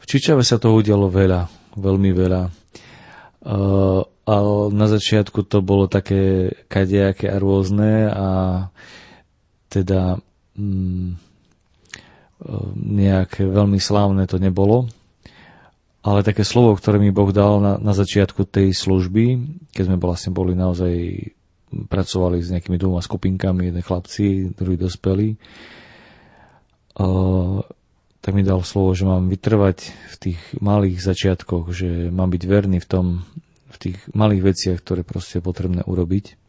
V 0.00 0.04
Čičave 0.08 0.44
sa 0.44 0.56
toho 0.56 0.80
udialo 0.80 1.08
veľa, 1.08 1.48
veľmi 1.76 2.10
veľa. 2.12 2.42
Uh, 3.44 4.00
ale 4.24 4.54
na 4.72 4.88
začiatku 4.88 5.44
to 5.44 5.60
bolo 5.60 5.84
také 5.84 6.48
kadejaké 6.68 7.28
a 7.28 7.36
rôzne 7.36 8.08
a 8.08 8.28
teda 9.74 10.22
mm, 10.54 11.08
nejak 12.76 13.40
veľmi 13.40 13.80
slávne 13.80 14.28
to 14.28 14.38
nebolo. 14.38 14.86
Ale 16.04 16.20
také 16.20 16.44
slovo, 16.44 16.76
ktoré 16.76 17.00
mi 17.00 17.08
Boh 17.08 17.32
dal 17.32 17.64
na, 17.64 17.80
na 17.80 17.96
začiatku 17.96 18.44
tej 18.44 18.76
služby, 18.76 19.40
keď 19.72 19.84
sme 19.88 19.96
vlastne 19.96 20.36
boli 20.36 20.52
naozaj, 20.52 20.92
pracovali 21.88 22.44
s 22.44 22.52
nejakými 22.52 22.76
dvoma 22.76 23.00
skupinkami, 23.00 23.72
jeden 23.72 23.80
chlapci, 23.80 24.52
druhý 24.52 24.76
dospelí, 24.76 25.40
uh, 27.00 27.64
tak 28.20 28.32
mi 28.36 28.44
dal 28.44 28.60
slovo, 28.68 28.92
že 28.92 29.08
mám 29.08 29.32
vytrvať 29.32 29.78
v 30.12 30.16
tých 30.20 30.40
malých 30.60 31.00
začiatkoch, 31.00 31.72
že 31.72 32.12
mám 32.12 32.28
byť 32.28 32.42
verný 32.44 32.84
v 32.84 32.88
tom, 32.88 33.24
v 33.72 33.76
tých 33.80 33.96
malých 34.12 34.42
veciach, 34.44 34.78
ktoré 34.84 35.08
proste 35.08 35.40
je 35.40 35.46
potrebné 35.48 35.88
urobiť. 35.88 36.43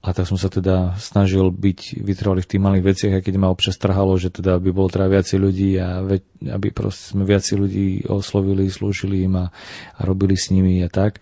A 0.00 0.16
tak 0.16 0.24
som 0.24 0.40
sa 0.40 0.48
teda 0.48 0.96
snažil 0.96 1.52
byť 1.52 2.00
vytrvalý 2.00 2.40
v 2.40 2.50
tých 2.56 2.64
malých 2.64 2.84
veciach, 2.88 3.12
aj 3.20 3.24
keď 3.28 3.34
ma 3.36 3.52
občas 3.52 3.76
trhalo, 3.76 4.16
že 4.16 4.32
teda 4.32 4.56
by 4.56 4.72
bolo 4.72 4.88
teda 4.88 5.12
viacej 5.12 5.36
ľudí 5.36 5.76
a 5.76 6.00
ve, 6.00 6.24
aby 6.40 6.72
proste 6.72 7.12
sme 7.12 7.28
viacej 7.28 7.56
ľudí 7.60 7.86
oslovili, 8.08 8.72
slúžili 8.72 9.28
im 9.28 9.36
a, 9.36 9.52
a 9.96 10.00
robili 10.08 10.40
s 10.40 10.48
nimi 10.48 10.80
a 10.80 10.88
tak. 10.88 11.20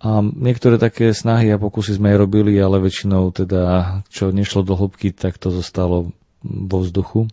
A 0.00 0.22
niektoré 0.22 0.78
také 0.78 1.10
snahy 1.10 1.50
a 1.50 1.58
pokusy 1.58 1.98
sme 1.98 2.14
aj 2.14 2.22
robili, 2.22 2.54
ale 2.62 2.78
väčšinou 2.78 3.34
teda, 3.34 3.62
čo 4.06 4.30
nešlo 4.30 4.62
do 4.62 4.78
hĺbky, 4.78 5.10
tak 5.10 5.42
to 5.42 5.50
zostalo 5.50 6.14
vo 6.46 6.78
vzduchu. 6.86 7.26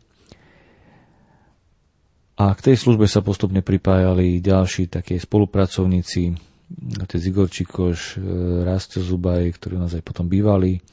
A 2.37 2.53
k 2.57 2.73
tej 2.73 2.81
službe 2.81 3.05
sa 3.05 3.21
postupne 3.21 3.61
pripájali 3.61 4.41
ďalší 4.41 4.89
také 4.89 5.21
spolupracovníci, 5.21 6.37
otec 6.75 7.21
Igor 7.23 7.47
Čikoš, 7.47 7.99
e, 8.15 8.21
Rasto 8.67 8.99
Zubaj, 8.99 9.55
ktorí 9.55 9.79
nás 9.79 9.95
aj 9.95 10.03
potom 10.03 10.27
bývali. 10.27 10.83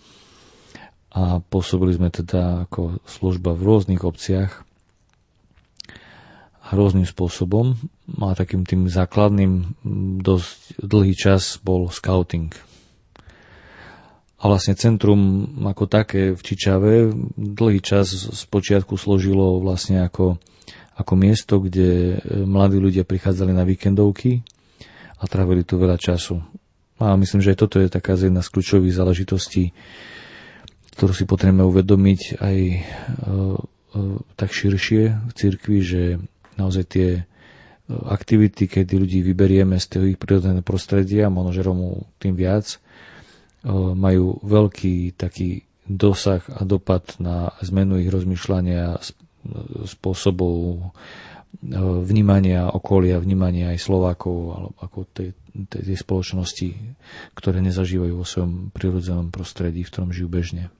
A 1.15 1.39
pôsobili 1.39 1.95
sme 1.95 2.11
teda 2.11 2.67
ako 2.67 2.99
služba 3.07 3.55
v 3.55 3.63
rôznych 3.63 4.03
obciach 4.03 4.67
a 6.65 6.69
rôznym 6.75 7.07
spôsobom. 7.07 7.79
A 8.19 8.35
takým 8.35 8.67
tým 8.67 8.91
základným 8.91 9.79
dosť 10.23 10.83
dlhý 10.83 11.15
čas 11.15 11.63
bol 11.63 11.87
scouting. 11.91 12.51
A 14.43 14.51
vlastne 14.51 14.75
centrum 14.77 15.47
ako 15.63 15.87
také 15.87 16.35
v 16.35 16.41
Čičave 16.43 17.15
dlhý 17.39 17.81
čas 17.81 18.11
z 18.11 18.43
počiatku 18.51 18.99
složilo 18.99 19.63
vlastne 19.63 20.05
ako 20.05 20.39
ako 20.95 21.19
miesto, 21.19 21.59
kde 21.59 21.91
e, 21.91 22.47
mladí 22.47 22.79
ľudia 22.79 23.03
prichádzali 23.03 23.51
na 23.51 23.67
víkendovky 23.67 24.47
a 25.25 25.31
trávili 25.31 25.65
tu 25.65 25.81
veľa 25.81 25.97
času. 25.97 26.45
A 27.01 27.17
myslím, 27.17 27.41
že 27.41 27.57
aj 27.57 27.59
toto 27.65 27.81
je 27.81 27.89
taká 27.89 28.13
jedna 28.15 28.45
z 28.45 28.53
kľúčových 28.53 28.93
záležitostí, 28.93 29.73
ktorú 30.95 31.17
si 31.17 31.25
potrebujeme 31.25 31.65
uvedomiť 31.65 32.21
aj 32.39 32.59
e, 32.61 32.77
e, 32.77 32.81
tak 34.37 34.53
širšie 34.53 35.03
v 35.27 35.33
cirkvi, 35.33 35.79
že 35.83 36.03
naozaj 36.61 36.85
tie 36.87 37.09
e, 37.19 37.23
aktivity, 37.91 38.71
kedy 38.71 38.95
ľudí 38.95 39.27
vyberieme 39.27 39.81
z 39.81 39.87
toho 39.91 40.05
ich 40.07 40.21
prírodného 40.21 40.63
prostredia, 40.63 41.33
možno 41.33 41.51
že 41.51 41.67
Romu 41.67 42.07
tým 42.23 42.39
viac, 42.39 42.77
e, 42.77 42.79
majú 43.75 44.39
veľký 44.45 45.19
taký 45.19 45.67
dosah 45.89 46.47
a 46.47 46.63
dopad 46.63 47.19
na 47.19 47.51
zmenu 47.61 47.99
ich 47.99 48.09
rozmýšľania, 48.09 49.03
spôsobov 49.85 50.57
e, 50.57 50.83
vnímania 52.05 52.71
okolia, 52.73 53.23
vnímania 53.23 53.71
aj 53.71 53.79
Slovákov 53.79 54.37
alebo 54.55 54.77
ako 54.83 54.99
tej, 55.13 55.29
tej, 55.71 55.83
tej 55.93 55.99
spoločnosti, 55.99 56.69
ktoré 57.37 57.63
nezažívajú 57.63 58.15
vo 58.19 58.27
svojom 58.27 58.75
prirodzenom 58.75 59.31
prostredí, 59.31 59.87
v 59.87 59.91
ktorom 59.91 60.11
žijú 60.11 60.29
bežne. 60.31 60.73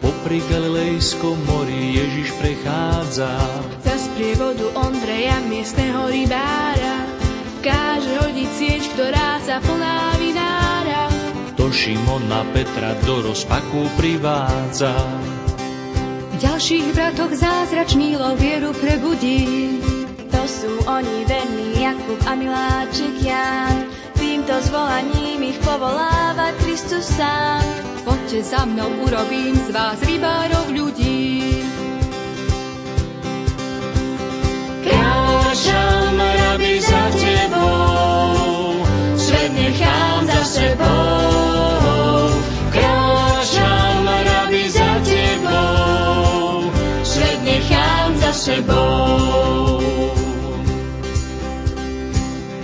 Popri 0.00 0.46
Galilejskom 0.46 1.36
mori 1.48 1.96
Ježiš 1.96 2.30
prechádza. 2.38 3.34
Cez 3.82 4.06
prievodu 4.14 4.68
Ondreja, 4.78 5.42
miestneho 5.48 6.06
rybára. 6.06 7.08
Káže 7.64 8.20
hodiť 8.20 8.50
sieť, 8.54 8.82
ktorá 8.94 9.40
sa 9.42 9.58
plná 9.64 9.96
vinára. 10.20 10.59
Šimona 11.70 12.42
Petra 12.52 12.98
do 13.06 13.22
rozpaku 13.22 13.86
privádza. 13.94 14.90
V 16.34 16.36
ďalších 16.42 16.86
bratoch 16.94 17.30
zázračný 17.30 18.18
lov 18.18 18.42
vieru 18.42 18.74
prebudí. 18.74 19.78
To 20.34 20.42
sú 20.46 20.72
oni 20.86 21.26
verní 21.30 21.78
Jakub 21.78 22.20
a 22.26 22.34
Miláčik 22.34 23.22
Jan. 23.22 23.86
Týmto 24.18 24.52
zvolaním 24.66 25.40
ich 25.46 25.58
povoláva 25.62 26.52
Kristus 26.60 27.06
sám. 27.06 27.62
Poďte 28.02 28.42
za 28.42 28.66
mnou, 28.66 29.06
urobím 29.06 29.54
z 29.54 29.68
vás 29.70 29.98
rybárov 30.02 30.74
ľudí. 30.74 31.60
Kráčam, 34.82 36.16
rabi 36.18 36.80
za 36.80 37.04
tebou, 37.14 38.82
svet 39.16 39.52
nechám 39.54 40.26
za 40.26 40.42
sebou. 40.44 41.59
Sebou. 48.40 49.76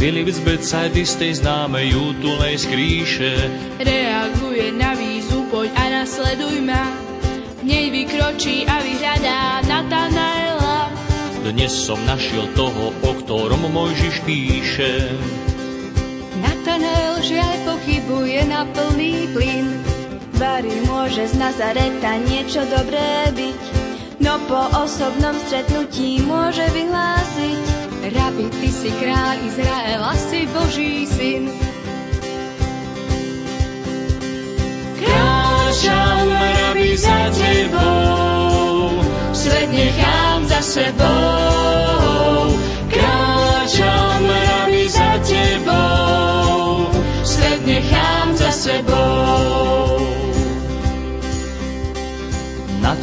Filip 0.00 0.28
z 0.28 0.40
Becajdy 0.40 1.04
z 1.04 1.14
tej 1.20 1.32
známej 1.40 1.88
útulnej 1.96 2.56
skríše 2.60 3.32
Reaguje 3.80 4.72
na 4.76 4.92
výzvu, 4.96 5.48
poď 5.52 5.72
a 5.76 5.84
nasleduj 6.00 6.64
ma. 6.64 6.84
Nej 7.64 7.92
vykročí 7.92 8.64
a 8.68 8.80
vyhľadá 8.80 9.64
Natanaela. 9.68 10.92
Dnes 11.44 11.72
som 11.72 11.98
našiel 12.08 12.48
toho, 12.56 12.92
o 12.92 13.10
ktorom 13.24 13.66
Mojžiš 13.72 14.16
píše. 14.24 15.10
Natanael 16.44 17.20
žiaľ 17.24 17.54
pochybuje 17.74 18.40
na 18.46 18.68
plný 18.70 19.32
plyn. 19.32 19.66
Bari 20.36 20.84
môže 20.84 21.32
z 21.32 21.34
Nazareta 21.40 22.20
niečo 22.28 22.60
dobré 22.68 23.32
byť, 23.32 23.85
no 24.20 24.40
po 24.48 24.60
osobnom 24.80 25.36
stretnutí 25.44 26.24
môže 26.24 26.64
vyhlásiť. 26.72 27.62
Rabi, 28.06 28.46
ty 28.62 28.68
si 28.70 28.90
kráľ 29.02 29.36
Izraela, 29.50 30.14
si 30.14 30.46
Boží 30.54 31.04
syn. 31.10 31.50
Kráčam, 34.94 36.30
rabi, 36.30 36.94
za 36.94 37.34
tebou, 37.34 39.02
svet 39.34 39.68
nechám 39.74 40.46
za 40.46 40.60
sebou. 40.62 42.54
Kráčam, 42.86 44.22
rabi, 44.22 44.86
za 44.86 45.18
tebou, 45.26 46.94
svet 47.26 47.60
nechám 47.66 48.38
za 48.38 48.50
sebou. 48.54 49.95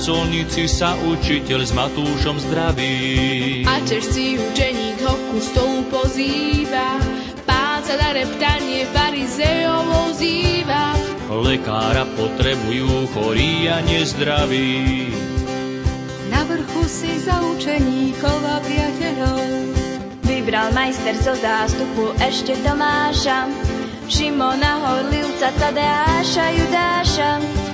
Colnici 0.03 0.67
sa 0.67 0.99
učiteľ 0.99 1.59
s 1.63 1.71
Matúšom 1.71 2.35
zdraví. 2.35 3.63
A 3.63 3.79
čerstvý 3.87 4.35
učeník 4.35 4.99
ho 5.07 5.15
ku 5.31 5.39
stolu 5.39 5.87
pozýva. 5.87 6.99
Pán 7.47 7.79
sa 7.87 7.95
na 7.95 8.11
reptanie 8.11 8.83
farizejov 8.91 10.11
ozýva. 10.11 10.91
Lekára 11.31 12.03
potrebujú 12.19 13.07
chorí 13.15 13.71
a 13.71 13.79
nezdraví. 13.87 15.07
Na 16.27 16.43
vrchu 16.51 16.83
si 16.83 17.23
za 17.23 17.39
učeníkov 17.39 18.37
a 18.43 18.59
priateľov. 18.59 19.39
Vybral 20.27 20.75
majster 20.75 21.15
zo 21.15 21.31
zástupu 21.31 22.11
ešte 22.19 22.59
Tomáša, 22.59 23.47
Šimona 24.11 24.83
Horlivca, 24.83 25.47
Tadeáša, 25.55 26.45
Judáša. 26.59 27.72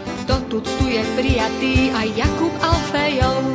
Tu 0.49 0.57
je 0.89 1.03
prijatý 1.13 1.93
aj 1.93 2.09
Jakub 2.17 2.49
Alfejov. 2.57 3.53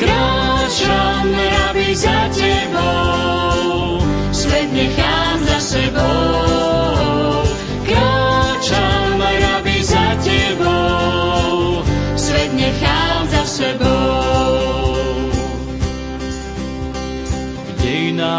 Kráčam, 0.00 1.28
rabi, 1.28 1.92
za 1.92 2.32
tebou, 2.32 4.00
svet 4.32 4.72
nechám 4.72 5.44
za 5.44 5.60
sebou. 5.60 7.44
Kráčam, 7.84 9.20
rabi, 9.20 9.76
za 9.84 10.16
tebou, 10.24 11.84
svet 12.16 12.48
nechám 12.56 13.28
za 13.28 13.44
sebou. 13.44 14.33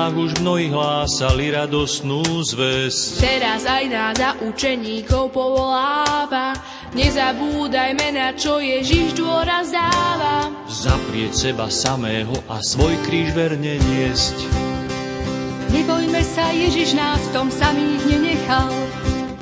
Dejinách 0.06 0.22
už 0.22 0.32
mnohí 0.46 0.70
hlásali 0.70 1.50
radosnú 1.50 2.22
zväz. 2.46 3.18
Teraz 3.18 3.66
aj 3.66 3.84
nás 3.90 4.14
za 4.14 4.38
učeníkov 4.38 5.34
povoláva. 5.34 6.54
Nezabúdajme 6.94 8.14
na 8.14 8.38
čo 8.38 8.62
Ježiš 8.62 9.18
dôraz 9.18 9.74
dáva. 9.74 10.54
Zaprieť 10.70 11.50
seba 11.50 11.74
samého 11.74 12.38
a 12.46 12.62
svoj 12.62 12.94
kríž 13.10 13.34
verne 13.34 13.82
niesť. 13.82 14.38
Nebojme 15.74 16.22
sa, 16.22 16.54
Ježiš 16.54 16.94
nás 16.94 17.20
v 17.26 17.34
tom 17.34 17.48
samých 17.50 18.06
nenechal. 18.06 18.70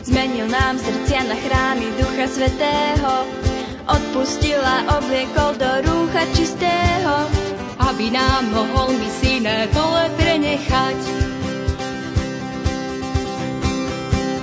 Zmenil 0.08 0.48
nám 0.48 0.80
srdcia 0.80 1.28
na 1.28 1.36
chrámy 1.44 1.92
Ducha 2.00 2.28
Svetého, 2.32 3.28
odpustil 3.92 4.64
a 4.64 4.96
obliekol 4.96 5.60
do 5.60 5.70
rúcha 5.92 6.24
čistého. 6.32 7.43
Aby 7.80 8.12
nám 8.12 8.52
mohol 8.52 8.94
mi 8.98 9.10
syné 9.10 9.68
pole 9.74 10.10
prenechať. 10.18 11.00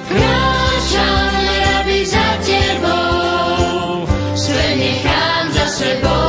Kráčam, 0.08 1.34
rabi, 1.62 2.00
za 2.06 2.28
tebou, 2.42 4.06
svet 4.34 4.74
nechám 4.76 5.44
za 5.52 5.66
sebou. 5.66 6.19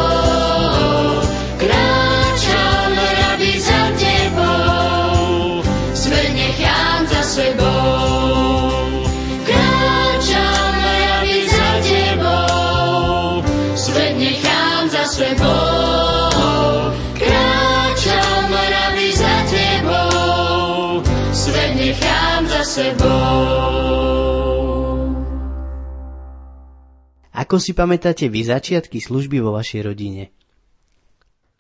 Ako 27.32 27.58
si 27.60 27.76
pamätáte 27.76 28.32
vy 28.32 28.48
začiatky 28.48 29.04
služby 29.04 29.44
vo 29.44 29.52
vašej 29.58 29.82
rodine? 29.84 30.32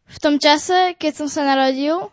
V 0.07 0.17
tom 0.19 0.39
čase, 0.39 0.95
keď 0.95 1.11
som 1.23 1.27
sa 1.27 1.43
narodil, 1.43 2.11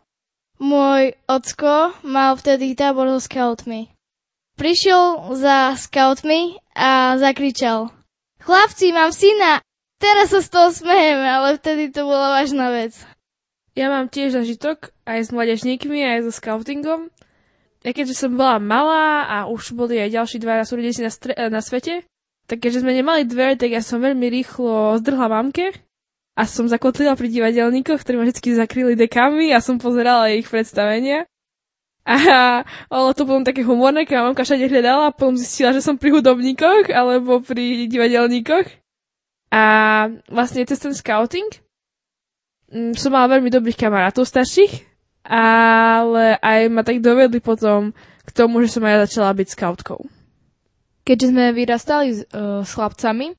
môj 0.59 1.14
ocko 1.31 1.94
mal 2.03 2.35
vtedy 2.35 2.75
tábor 2.75 3.07
so 3.18 3.23
scoutmi. 3.23 3.90
Prišiel 4.59 5.31
za 5.38 5.79
scoutmi 5.79 6.59
a 6.75 7.14
zakričal 7.23 7.94
Chlapci, 8.42 8.90
mám 8.94 9.12
syna! 9.12 9.62
Teraz 9.99 10.31
sa 10.31 10.40
z 10.42 10.49
toho 10.49 10.71
smejeme, 10.71 11.27
ale 11.27 11.59
vtedy 11.59 11.90
to 11.90 12.07
bola 12.07 12.38
vážna 12.38 12.71
vec. 12.71 12.94
Ja 13.75 13.90
mám 13.90 14.11
tiež 14.11 14.35
zažitok 14.35 14.94
aj 15.07 15.27
s 15.27 15.31
mladežníkmi, 15.35 16.03
aj 16.03 16.27
so 16.27 16.33
scoutingom. 16.35 17.11
Ja 17.88 17.96
keďže 17.96 18.20
som 18.20 18.37
bola 18.37 18.61
malá 18.61 19.24
a 19.24 19.37
už 19.48 19.72
boli 19.72 19.96
aj 19.96 20.12
ďalší 20.12 20.44
dva 20.44 20.61
súrodení 20.61 21.01
na, 21.01 21.09
stre- 21.09 21.40
na 21.48 21.64
svete, 21.64 22.05
tak 22.44 22.61
keďže 22.61 22.85
sme 22.85 22.92
nemali 22.92 23.24
dvere, 23.24 23.57
tak 23.57 23.72
ja 23.72 23.81
som 23.81 24.05
veľmi 24.05 24.29
rýchlo 24.29 25.01
zdrhla 25.01 25.33
mamke 25.33 25.72
a 26.37 26.44
som 26.44 26.68
zakotlila 26.68 27.16
pri 27.16 27.33
divadelníkoch, 27.33 28.05
ktorí 28.05 28.20
ma 28.20 28.29
vždy 28.29 28.61
zakryli 28.61 28.92
dekami 28.92 29.57
a 29.57 29.64
som 29.64 29.81
pozerala 29.81 30.29
ich 30.37 30.44
predstavenia. 30.44 31.24
A 32.05 32.16
bolo 32.92 33.16
to 33.16 33.29
potom 33.29 33.44
také 33.44 33.64
humorné, 33.64 34.09
keď 34.09 34.20
ma 34.20 34.33
mamka 34.33 34.44
všade 34.44 34.68
hľadala 34.68 35.09
a 35.09 35.16
potom 35.16 35.37
zistila, 35.37 35.77
že 35.77 35.85
som 35.85 35.96
pri 35.96 36.12
hudobníkoch 36.12 36.92
alebo 36.92 37.44
pri 37.44 37.88
divadelníkoch. 37.88 38.68
A 39.48 39.64
vlastne 40.29 40.64
cez 40.68 40.77
ten 40.77 40.92
scouting 40.92 41.48
mm, 42.68 42.96
som 43.01 43.12
mala 43.12 43.33
veľmi 43.37 43.48
dobrých 43.48 43.81
kamarátov 43.81 44.29
starších, 44.29 44.88
ale 45.29 46.41
aj 46.41 46.61
ma 46.73 46.81
tak 46.81 47.05
dovedli 47.05 47.45
potom 47.45 47.93
k 48.25 48.31
tomu, 48.33 48.64
že 48.64 48.73
som 48.73 48.85
aj 48.88 49.09
začala 49.09 49.37
byť 49.37 49.49
scoutkou. 49.53 50.01
Keďže 51.05 51.27
sme 51.33 51.53
vyrastali 51.53 52.09
s, 52.17 52.21
uh, 52.33 52.64
s 52.64 52.73
chlapcami, 52.73 53.37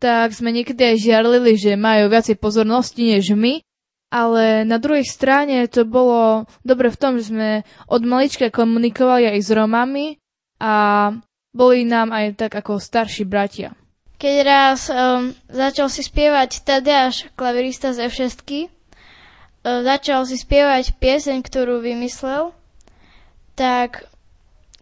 tak 0.00 0.32
sme 0.32 0.52
niekedy 0.52 0.94
aj 0.94 0.96
žiarlili, 1.04 1.52
že 1.56 1.76
majú 1.76 2.08
viacej 2.08 2.36
pozornosti 2.40 3.16
než 3.16 3.36
my, 3.36 3.60
ale 4.08 4.64
na 4.64 4.80
druhej 4.80 5.04
strane 5.04 5.68
to 5.68 5.84
bolo 5.84 6.48
dobre 6.64 6.88
v 6.88 7.00
tom, 7.00 7.12
že 7.20 7.28
sme 7.28 7.66
od 7.90 8.02
malička 8.08 8.48
komunikovali 8.48 9.28
aj 9.28 9.40
s 9.44 9.50
Romami 9.52 10.06
a 10.62 11.12
boli 11.52 11.84
nám 11.84 12.14
aj 12.14 12.40
tak 12.40 12.52
ako 12.56 12.80
starší 12.80 13.28
bratia. 13.28 13.76
keď 14.16 14.34
raz 14.46 14.88
um, 14.88 15.32
začal 15.50 15.90
si 15.90 16.06
spievať 16.06 16.62
Tadeáš, 16.64 17.28
klavirista 17.36 17.92
z 17.92 18.08
F6, 18.08 18.44
um, 18.44 18.77
začal 19.84 20.24
si 20.28 20.36
spievať 20.38 20.96
pieseň, 20.96 21.42
ktorú 21.42 21.80
vymyslel, 21.82 22.52
tak 23.58 24.06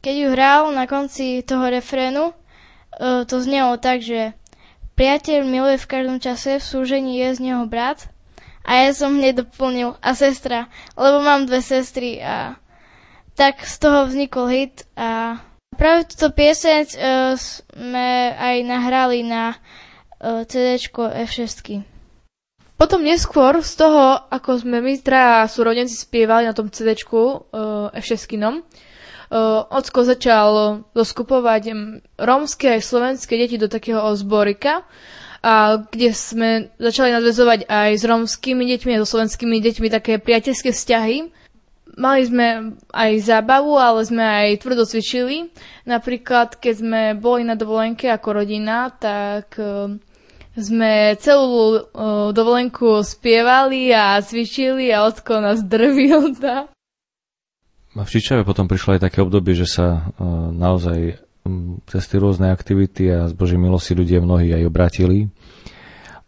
keď 0.04 0.14
ju 0.14 0.28
hral 0.32 0.62
na 0.70 0.84
konci 0.86 1.42
toho 1.42 1.66
refrénu, 1.66 2.30
uh, 2.30 3.24
to 3.26 3.40
znelo 3.40 3.80
tak, 3.80 4.04
že 4.04 4.36
priateľ 4.94 5.44
miluje 5.44 5.76
v 5.80 5.90
každom 5.90 6.18
čase, 6.22 6.60
v 6.60 6.64
súžení 6.64 7.18
je 7.20 7.28
z 7.36 7.40
neho 7.42 7.64
brat. 7.66 8.08
A 8.66 8.82
ja 8.82 8.90
som 8.90 9.14
hneď 9.14 9.46
doplnil 9.46 9.94
a 10.02 10.10
sestra, 10.18 10.66
lebo 10.98 11.22
mám 11.22 11.46
dve 11.46 11.62
sestry 11.62 12.18
a 12.18 12.58
tak 13.38 13.62
z 13.62 13.78
toho 13.78 14.10
vznikol 14.10 14.50
hit 14.50 14.82
a 14.98 15.38
Práve 15.76 16.08
túto 16.08 16.32
pieseň 16.32 16.82
uh, 16.96 17.36
sme 17.36 18.32
aj 18.32 18.56
nahrali 18.64 19.20
na 19.20 19.52
e, 19.52 20.46
CD 20.48 20.80
F6. 20.80 21.84
Potom 22.76 23.00
neskôr 23.00 23.64
z 23.64 23.72
toho, 23.72 24.20
ako 24.28 24.60
sme 24.60 24.84
my 24.84 25.00
traja 25.00 25.48
súrodenci 25.48 25.96
spievali 25.96 26.44
na 26.44 26.52
tom 26.52 26.68
CD 26.68 26.92
uh, 26.92 27.88
F6, 27.96 28.36
uh, 28.36 28.60
Ocko 29.72 30.04
začal 30.04 30.84
zoskupovať 30.92 31.72
rómske 32.20 32.76
aj 32.76 32.84
slovenské 32.84 33.40
deti 33.40 33.56
do 33.56 33.72
takého 33.72 34.12
zborika, 34.12 34.84
a 35.40 35.78
kde 35.78 36.10
sme 36.10 36.74
začali 36.76 37.14
nadvezovať 37.14 37.70
aj 37.70 37.90
s 37.96 38.02
rómskymi 38.02 38.66
deťmi 38.66 38.98
a 38.98 39.00
so 39.06 39.14
slovenskými 39.14 39.62
deťmi 39.62 39.88
také 39.94 40.18
priateľské 40.18 40.74
vzťahy 40.74 41.32
Mali 41.96 42.28
sme 42.28 42.76
aj 42.92 43.24
zábavu, 43.24 43.80
ale 43.80 44.04
sme 44.04 44.20
aj 44.20 44.60
tvrdo 44.60 44.84
cvičili. 44.84 45.48
Napríklad, 45.88 46.60
keď 46.60 46.74
sme 46.76 47.02
boli 47.16 47.40
na 47.40 47.56
dovolenke 47.56 48.12
ako 48.12 48.44
rodina, 48.44 48.92
tak 48.92 49.56
e, 49.56 49.96
sme 50.56 51.14
celú 51.20 51.76
e, 51.76 51.80
dovolenku 52.32 53.04
spievali 53.04 53.92
a 53.92 54.16
cvičili 54.24 54.88
a 54.88 55.04
Ocko 55.04 55.44
nás 55.44 55.60
drvil. 55.62 56.32
Tá. 56.42 56.68
A 57.96 58.04
v 58.04 58.12
Čičave 58.12 58.44
potom 58.44 58.68
prišlo 58.68 58.96
aj 58.96 59.08
také 59.08 59.24
obdobie, 59.24 59.56
že 59.56 59.64
sa 59.64 59.86
e, 60.16 60.24
naozaj 60.52 61.20
cez 61.86 62.02
tie 62.10 62.18
rôzne 62.18 62.50
aktivity 62.50 63.08
a 63.08 63.30
z 63.30 63.32
Božej 63.32 63.56
milosti 63.56 63.94
ľudia 63.94 64.18
mnohí 64.18 64.50
aj 64.50 64.66
obratili 64.66 65.30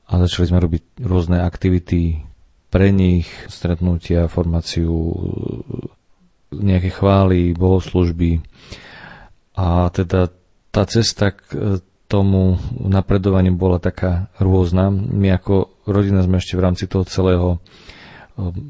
a 0.08 0.12
začali 0.16 0.48
sme 0.48 0.62
robiť 0.62 1.04
rôzne 1.04 1.42
aktivity 1.42 2.22
pre 2.68 2.92
nich 2.92 3.28
stretnutia, 3.48 4.28
formáciu, 4.28 4.92
nejaké 6.52 6.92
chvály, 6.92 7.56
bohoslužby. 7.56 8.40
A 9.56 9.88
teda 9.92 10.32
tá 10.70 10.82
cesta 10.84 11.32
k 11.32 11.80
tomu 12.08 12.56
napredovaniu 12.72 13.52
bola 13.52 13.76
taká 13.76 14.32
rôzna. 14.40 14.88
My 14.90 15.36
ako 15.36 15.84
rodina 15.84 16.24
sme 16.24 16.40
ešte 16.40 16.56
v 16.56 16.64
rámci 16.64 16.88
toho 16.88 17.04
celého 17.04 17.60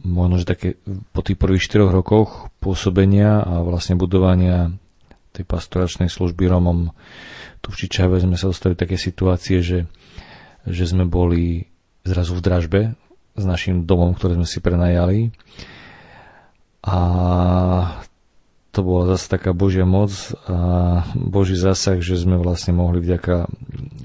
možno, 0.02 0.40
že 0.40 0.48
také 0.48 0.68
po 1.12 1.20
tých 1.20 1.36
prvých 1.36 1.68
4 1.68 1.92
rokoch 1.92 2.48
pôsobenia 2.58 3.44
a 3.44 3.60
vlastne 3.60 4.00
budovania 4.00 4.72
tej 5.36 5.44
pastoračnej 5.44 6.08
služby 6.08 6.48
Romom 6.48 6.90
tu 7.60 7.68
v 7.74 7.78
Čičave 7.84 8.16
sme 8.22 8.38
sa 8.38 8.50
dostali 8.50 8.78
také 8.78 8.94
situácie, 8.96 9.60
že, 9.60 9.84
že 10.64 10.84
sme 10.86 11.04
boli 11.04 11.66
zrazu 12.06 12.38
v 12.38 12.44
dražbe 12.44 12.80
s 13.34 13.44
našim 13.44 13.84
domom, 13.84 14.14
ktorý 14.14 14.38
sme 14.40 14.48
si 14.48 14.58
prenajali. 14.62 15.30
A 16.86 16.98
to 18.78 18.86
bola 18.86 19.10
zase 19.18 19.26
taká 19.26 19.50
Božia 19.50 19.82
moc 19.82 20.14
a 20.46 21.02
Boží 21.18 21.58
zásah, 21.58 21.98
že 21.98 22.14
sme 22.14 22.38
vlastne 22.38 22.78
mohli 22.78 23.02
vďaka 23.02 23.50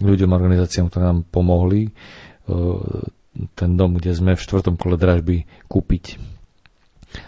ľuďom, 0.01 0.33
organizáciám, 0.33 0.89
ktoré 0.89 1.13
nám 1.13 1.21
pomohli, 1.29 1.81
e, 1.85 1.91
ten 3.53 3.77
dom, 3.77 3.93
kde 3.93 4.17
sme 4.17 4.33
v 4.33 4.41
štvrtom 4.41 4.73
kole 4.81 4.97
dražby 4.97 5.45
kúpiť. 5.69 6.17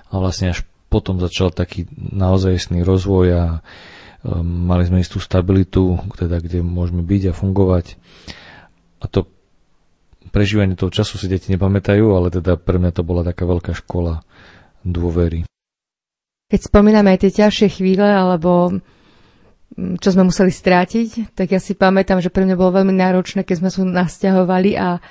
A 0.10 0.18
vlastne 0.18 0.58
až 0.58 0.66
potom 0.90 1.22
začal 1.22 1.54
taký 1.54 1.86
naozajstný 1.94 2.82
rozvoj 2.82 3.28
a 3.38 3.44
e, 3.46 3.60
mali 4.42 4.90
sme 4.90 5.06
istú 5.06 5.22
stabilitu, 5.22 6.02
teda 6.18 6.42
kde 6.42 6.66
môžeme 6.66 7.06
byť 7.06 7.30
a 7.30 7.38
fungovať. 7.38 7.86
A 9.02 9.06
to 9.06 9.30
prežívanie 10.34 10.74
toho 10.74 10.90
času 10.90 11.22
si 11.22 11.30
deti 11.30 11.54
nepamätajú, 11.54 12.10
ale 12.10 12.34
teda 12.34 12.58
pre 12.58 12.82
mňa 12.82 12.90
to 12.90 13.06
bola 13.06 13.22
taká 13.22 13.46
veľká 13.46 13.78
škola 13.78 14.26
dôvery. 14.82 15.46
Keď 16.46 16.70
spomíname 16.70 17.10
aj 17.10 17.26
tie 17.26 17.32
ťažšie 17.42 17.82
chvíle, 17.82 18.06
alebo 18.06 18.70
mm, 18.70 19.98
čo 19.98 20.14
sme 20.14 20.30
museli 20.30 20.54
strátiť, 20.54 21.34
tak 21.34 21.50
ja 21.50 21.58
si 21.58 21.74
pamätám, 21.74 22.22
že 22.22 22.30
pre 22.30 22.46
mňa 22.46 22.54
bolo 22.54 22.78
veľmi 22.78 22.94
náročné, 22.94 23.42
keď 23.42 23.56
sme 23.66 23.70
sa 23.74 23.82
nasťahovali 23.82 24.78
a 24.78 25.02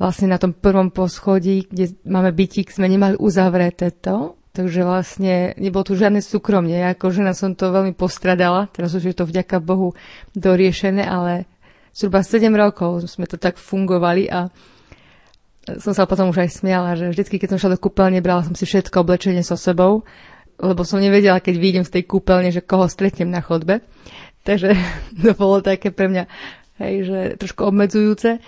vlastne 0.00 0.32
na 0.32 0.40
tom 0.40 0.56
prvom 0.56 0.88
poschodí, 0.88 1.68
kde 1.68 2.00
máme 2.08 2.32
bytík, 2.32 2.72
sme 2.72 2.88
nemali 2.88 3.20
uzavreté 3.20 3.92
to, 3.92 4.40
takže 4.56 4.88
vlastne 4.88 5.52
nebolo 5.60 5.84
tu 5.84 6.00
žiadne 6.00 6.24
súkromie. 6.24 6.80
Ja 6.80 6.96
ako 6.96 7.12
žena 7.12 7.36
som 7.36 7.52
to 7.52 7.68
veľmi 7.68 7.92
postradala, 7.92 8.72
teraz 8.72 8.96
už 8.96 9.12
je 9.12 9.16
to 9.20 9.28
vďaka 9.28 9.60
Bohu 9.60 9.92
doriešené, 10.32 11.04
ale 11.04 11.44
zhruba 11.92 12.24
7 12.24 12.48
rokov 12.56 13.04
sme 13.04 13.28
to 13.28 13.36
tak 13.36 13.60
fungovali 13.60 14.32
a 14.32 14.48
som 15.80 15.92
sa 15.96 16.08
potom 16.08 16.32
už 16.32 16.44
aj 16.44 16.50
smiala, 16.60 16.96
že 16.96 17.12
vždy, 17.12 17.36
keď 17.36 17.48
som 17.52 17.60
šla 17.60 17.76
do 17.76 17.82
kúpeľne, 17.84 18.20
brala 18.24 18.44
som 18.44 18.56
si 18.56 18.68
všetko 18.68 19.00
oblečenie 19.00 19.40
so 19.40 19.56
sebou, 19.56 20.04
lebo 20.58 20.82
som 20.86 21.02
nevedela, 21.02 21.42
keď 21.42 21.54
vyjdem 21.58 21.84
z 21.86 22.00
tej 22.00 22.04
kúpeľne, 22.06 22.50
že 22.54 22.64
koho 22.64 22.86
stretnem 22.86 23.30
na 23.30 23.42
chodbe. 23.42 23.82
Takže 24.44 24.76
to 25.22 25.32
bolo 25.34 25.64
také 25.64 25.90
pre 25.90 26.06
mňa 26.10 26.24
hej, 26.82 26.94
že 27.06 27.18
trošku 27.40 27.64
obmedzujúce. 27.66 28.38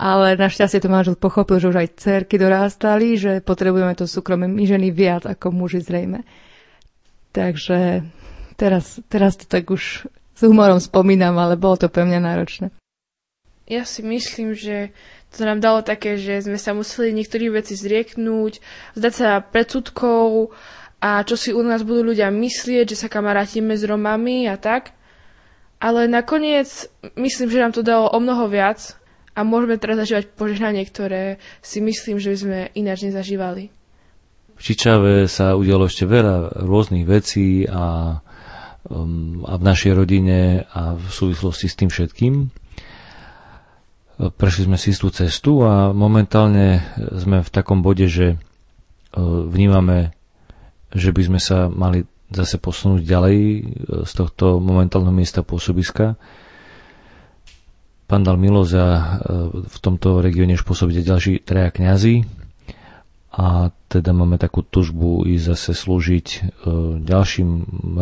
Ale 0.00 0.32
našťastie 0.32 0.80
to 0.80 0.88
manžel 0.88 1.12
pochopil, 1.12 1.60
že 1.60 1.68
už 1.68 1.76
aj 1.76 2.00
cerky 2.00 2.40
dorástali, 2.40 3.20
že 3.20 3.44
potrebujeme 3.44 3.92
to 3.92 4.08
súkromie 4.08 4.48
my 4.48 4.64
ženy 4.64 4.88
viac 4.88 5.28
ako 5.28 5.52
muži 5.52 5.84
zrejme. 5.84 6.24
Takže 7.36 8.08
teraz, 8.56 8.96
teraz 9.12 9.36
to 9.36 9.44
tak 9.44 9.68
už 9.68 10.08
s 10.08 10.40
humorom 10.40 10.80
spomínam, 10.80 11.36
ale 11.36 11.60
bolo 11.60 11.76
to 11.76 11.92
pre 11.92 12.08
mňa 12.08 12.16
náročné. 12.16 12.72
Ja 13.68 13.84
si 13.84 14.00
myslím, 14.00 14.56
že 14.56 14.90
to 15.36 15.44
nám 15.46 15.60
dalo 15.60 15.84
také, 15.84 16.16
že 16.16 16.42
sme 16.42 16.58
sa 16.58 16.72
museli 16.74 17.14
niektorých 17.14 17.54
veci 17.54 17.76
zrieknúť, 17.76 18.58
zdať 18.96 19.12
sa 19.14 19.44
predsudkov 19.44 20.50
a 21.00 21.24
čo 21.24 21.34
si 21.36 21.50
u 21.50 21.64
nás 21.64 21.80
budú 21.80 22.12
ľudia 22.12 22.28
myslieť, 22.28 22.92
že 22.92 23.00
sa 23.00 23.08
kamarátime 23.08 23.72
s 23.72 23.88
Romami 23.88 24.46
a 24.46 24.60
tak. 24.60 24.92
Ale 25.80 26.04
nakoniec 26.04 26.68
myslím, 27.16 27.48
že 27.48 27.62
nám 27.64 27.72
to 27.72 27.80
dalo 27.80 28.12
o 28.12 28.18
mnoho 28.20 28.52
viac 28.52 29.00
a 29.32 29.40
môžeme 29.40 29.80
teraz 29.80 30.04
zažívať 30.04 30.36
požehnanie, 30.36 30.84
ktoré 30.84 31.40
si 31.64 31.80
myslím, 31.80 32.20
že 32.20 32.36
by 32.36 32.36
sme 32.36 32.58
ináč 32.76 33.08
nezažívali. 33.08 33.72
V 34.54 34.60
Čičave 34.60 35.24
sa 35.24 35.56
udialo 35.56 35.88
ešte 35.88 36.04
veľa 36.04 36.68
rôznych 36.68 37.08
vecí 37.08 37.64
a 37.64 38.20
Um, 38.88 39.44
a 39.44 39.60
v 39.60 39.62
našej 39.62 39.92
rodine 39.92 40.64
a 40.72 40.96
v 40.96 41.04
súvislosti 41.04 41.68
s 41.68 41.76
tým 41.76 41.92
všetkým. 41.92 42.48
Prešli 44.16 44.72
sme 44.72 44.80
si 44.80 44.96
tú 44.96 45.12
cestu 45.12 45.60
a 45.60 45.92
momentálne 45.92 46.80
sme 47.12 47.44
v 47.44 47.50
takom 47.52 47.84
bode, 47.84 48.08
že 48.08 48.34
uh, 48.34 49.44
vnímame, 49.44 50.16
že 50.90 51.10
by 51.10 51.22
sme 51.26 51.40
sa 51.42 51.66
mali 51.66 52.06
zase 52.30 52.58
posunúť 52.58 53.02
ďalej 53.02 53.38
uh, 53.38 53.60
z 54.06 54.12
tohto 54.14 54.58
momentálneho 54.62 55.14
miesta 55.14 55.42
pôsobiska. 55.42 56.14
Pán 58.06 58.22
dal 58.26 58.38
milosť 58.38 58.72
a 58.74 58.86
uh, 58.86 58.98
v 59.66 59.76
tomto 59.78 60.18
regióne 60.18 60.54
už 60.54 60.66
pôsobiť 60.66 61.06
ďalší 61.06 61.32
traja 61.42 61.70
kňazi, 61.70 62.40
a 63.30 63.70
teda 63.86 64.10
máme 64.10 64.42
takú 64.42 64.66
tužbu 64.66 65.22
ísť 65.22 65.44
zase 65.54 65.70
slúžiť 65.78 66.26
e, 66.26 66.38
ďalším 66.98 67.50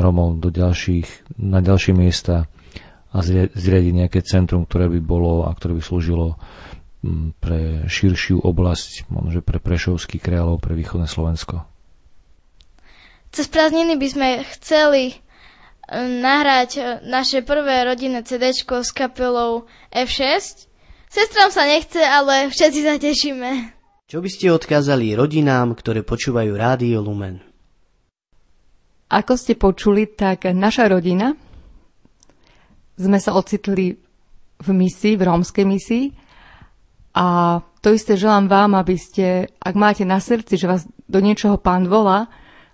Romom 0.01 0.41
do 0.41 0.49
ďalších, 0.49 1.37
na 1.37 1.61
ďalšie 1.61 1.93
miesta 1.93 2.49
a 3.13 3.19
zriadiť 3.53 3.93
nejaké 3.93 4.21
centrum, 4.25 4.65
ktoré 4.65 4.89
by 4.89 5.01
bolo 5.05 5.45
a 5.45 5.53
ktoré 5.53 5.77
by 5.77 5.83
slúžilo 5.85 6.41
pre 7.41 7.85
širšiu 7.89 8.41
oblasť, 8.43 9.09
možno 9.09 9.41
pre 9.41 9.61
Prešovský 9.63 10.19
kráľov, 10.19 10.61
pre 10.61 10.77
východné 10.77 11.07
Slovensko. 11.07 11.65
Cez 13.29 13.47
prázdniny 13.49 14.01
by 14.01 14.09
sme 14.09 14.29
chceli 14.57 15.03
e, 15.13 15.15
nahrať 15.99 16.71
e, 16.77 16.83
naše 17.05 17.45
prvé 17.45 17.85
rodinné 17.85 18.25
CD 18.25 18.53
s 18.57 18.91
kapelou 18.93 19.69
F6. 19.93 20.69
Sestram 21.09 21.49
sa 21.53 21.65
nechce, 21.65 22.01
ale 22.01 22.53
všetci 22.53 22.81
sa 22.85 22.95
tešíme. 22.97 23.51
Čo 24.09 24.25
by 24.25 24.29
ste 24.33 24.53
odkázali 24.53 25.13
rodinám, 25.13 25.77
ktoré 25.77 26.01
počúvajú 26.01 26.57
Rádio 26.57 27.05
Lumen? 27.05 27.45
Ako 29.09 29.37
ste 29.37 29.57
počuli, 29.57 30.09
tak 30.09 30.49
naša 30.49 30.89
rodina 30.89 31.33
sme 32.99 33.17
sa 33.21 33.33
ocitli 33.37 33.97
v 34.59 34.69
misii, 34.75 35.15
v 35.17 35.23
rómskej 35.23 35.65
misii 35.65 36.05
a 37.15 37.59
to 37.81 37.95
isté 37.95 38.19
želám 38.19 38.51
vám, 38.51 38.75
aby 38.75 38.99
ste, 38.99 39.49
ak 39.59 39.75
máte 39.79 40.05
na 40.05 40.19
srdci, 40.19 40.59
že 40.59 40.71
vás 40.71 40.83
do 41.09 41.19
niečoho 41.23 41.57
pán 41.57 41.87
volá, 41.87 42.29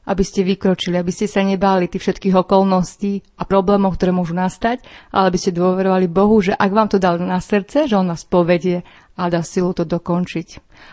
aby 0.05 0.23
ste 0.25 0.45
vykročili, 0.45 0.97
aby 1.01 1.13
ste 1.13 1.25
sa 1.25 1.41
nebáli 1.41 1.89
tých 1.89 2.05
všetkých 2.05 2.37
okolností 2.45 3.25
a 3.41 3.43
problémov, 3.49 3.97
ktoré 3.97 4.13
môžu 4.13 4.37
nastať, 4.37 4.85
ale 5.11 5.33
aby 5.33 5.39
ste 5.41 5.57
dôverovali 5.57 6.07
Bohu, 6.09 6.41
že 6.45 6.53
ak 6.53 6.71
vám 6.73 6.89
to 6.93 7.01
dal 7.01 7.17
na 7.21 7.41
srdce, 7.41 7.89
že 7.89 7.97
On 7.97 8.09
vás 8.09 8.25
povedie 8.29 8.85
a 9.17 9.31
dá 9.33 9.41
silu 9.41 9.73
to 9.73 9.89
dokončiť. 9.89 10.49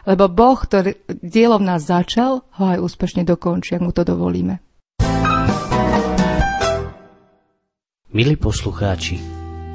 Lebo 0.08 0.32
Boh, 0.32 0.58
ktorý 0.58 0.96
dielo 1.22 1.60
v 1.60 1.68
nás 1.68 1.84
začal, 1.84 2.46
ho 2.58 2.66
aj 2.66 2.80
úspešne 2.80 3.28
dokončí, 3.28 3.76
ak 3.76 3.84
mu 3.84 3.92
to 3.92 4.08
dovolíme. 4.08 4.64
Milí 8.12 8.36
poslucháči, 8.36 9.24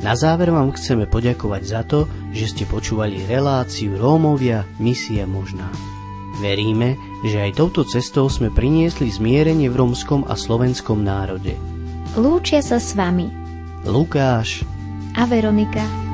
na 0.05 0.13
záver 0.13 0.53
vám 0.53 0.77
chceme 0.77 1.09
poďakovať 1.09 1.63
za 1.65 1.81
to, 1.89 2.05
že 2.37 2.53
ste 2.53 2.65
počúvali 2.69 3.25
reláciu 3.25 3.97
Rómovia 3.97 4.69
Misie 4.77 5.25
možná. 5.25 5.96
Veríme, 6.37 7.01
že 7.25 7.41
aj 7.41 7.57
touto 7.57 7.83
cestou 7.89 8.29
sme 8.29 8.53
priniesli 8.53 9.09
zmierenie 9.09 9.73
v 9.73 9.79
rómskom 9.81 10.29
a 10.29 10.37
slovenskom 10.37 11.01
národe. 11.01 11.57
Lúčia 12.17 12.61
sa 12.61 12.77
s 12.77 12.93
vami 12.93 13.29
Lukáš 13.89 14.65
a 15.17 15.25
Veronika. 15.25 16.06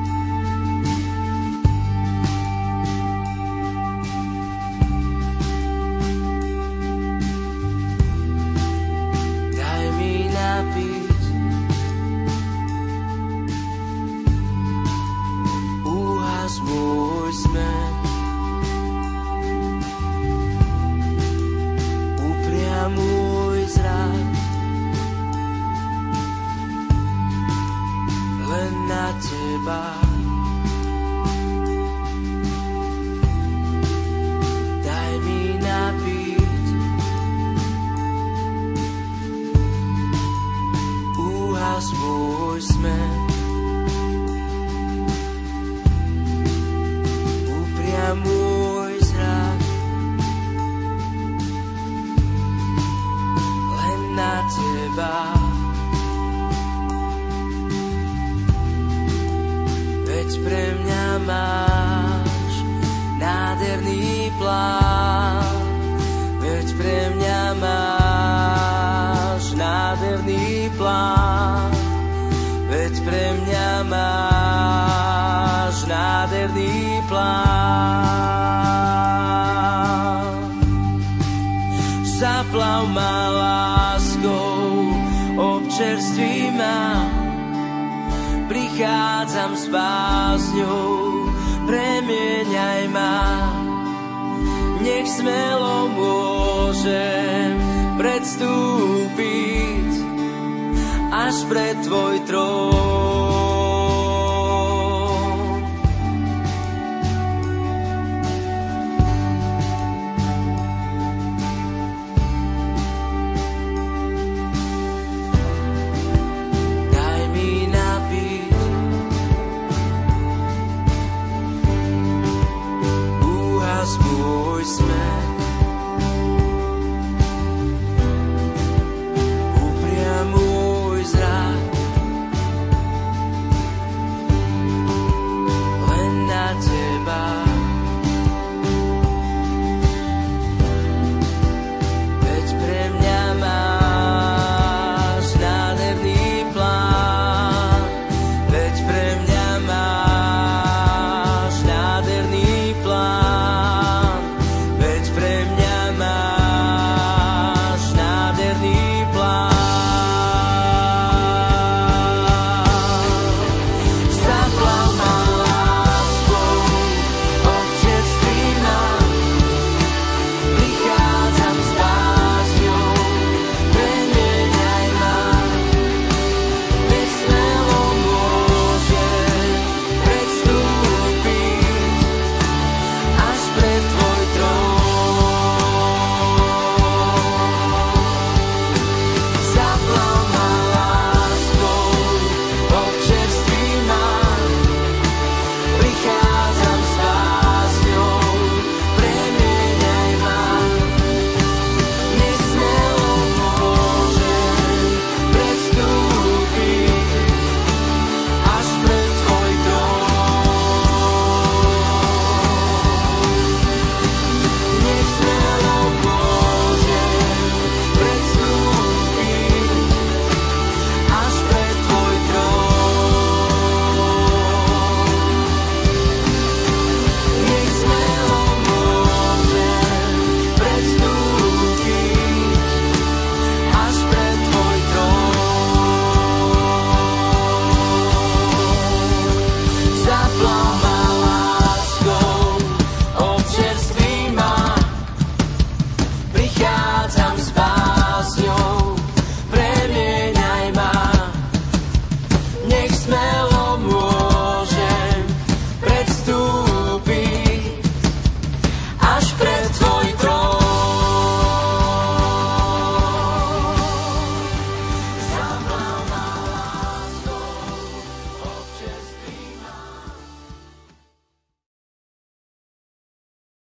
Až 101.53 101.77
pred 101.77 101.85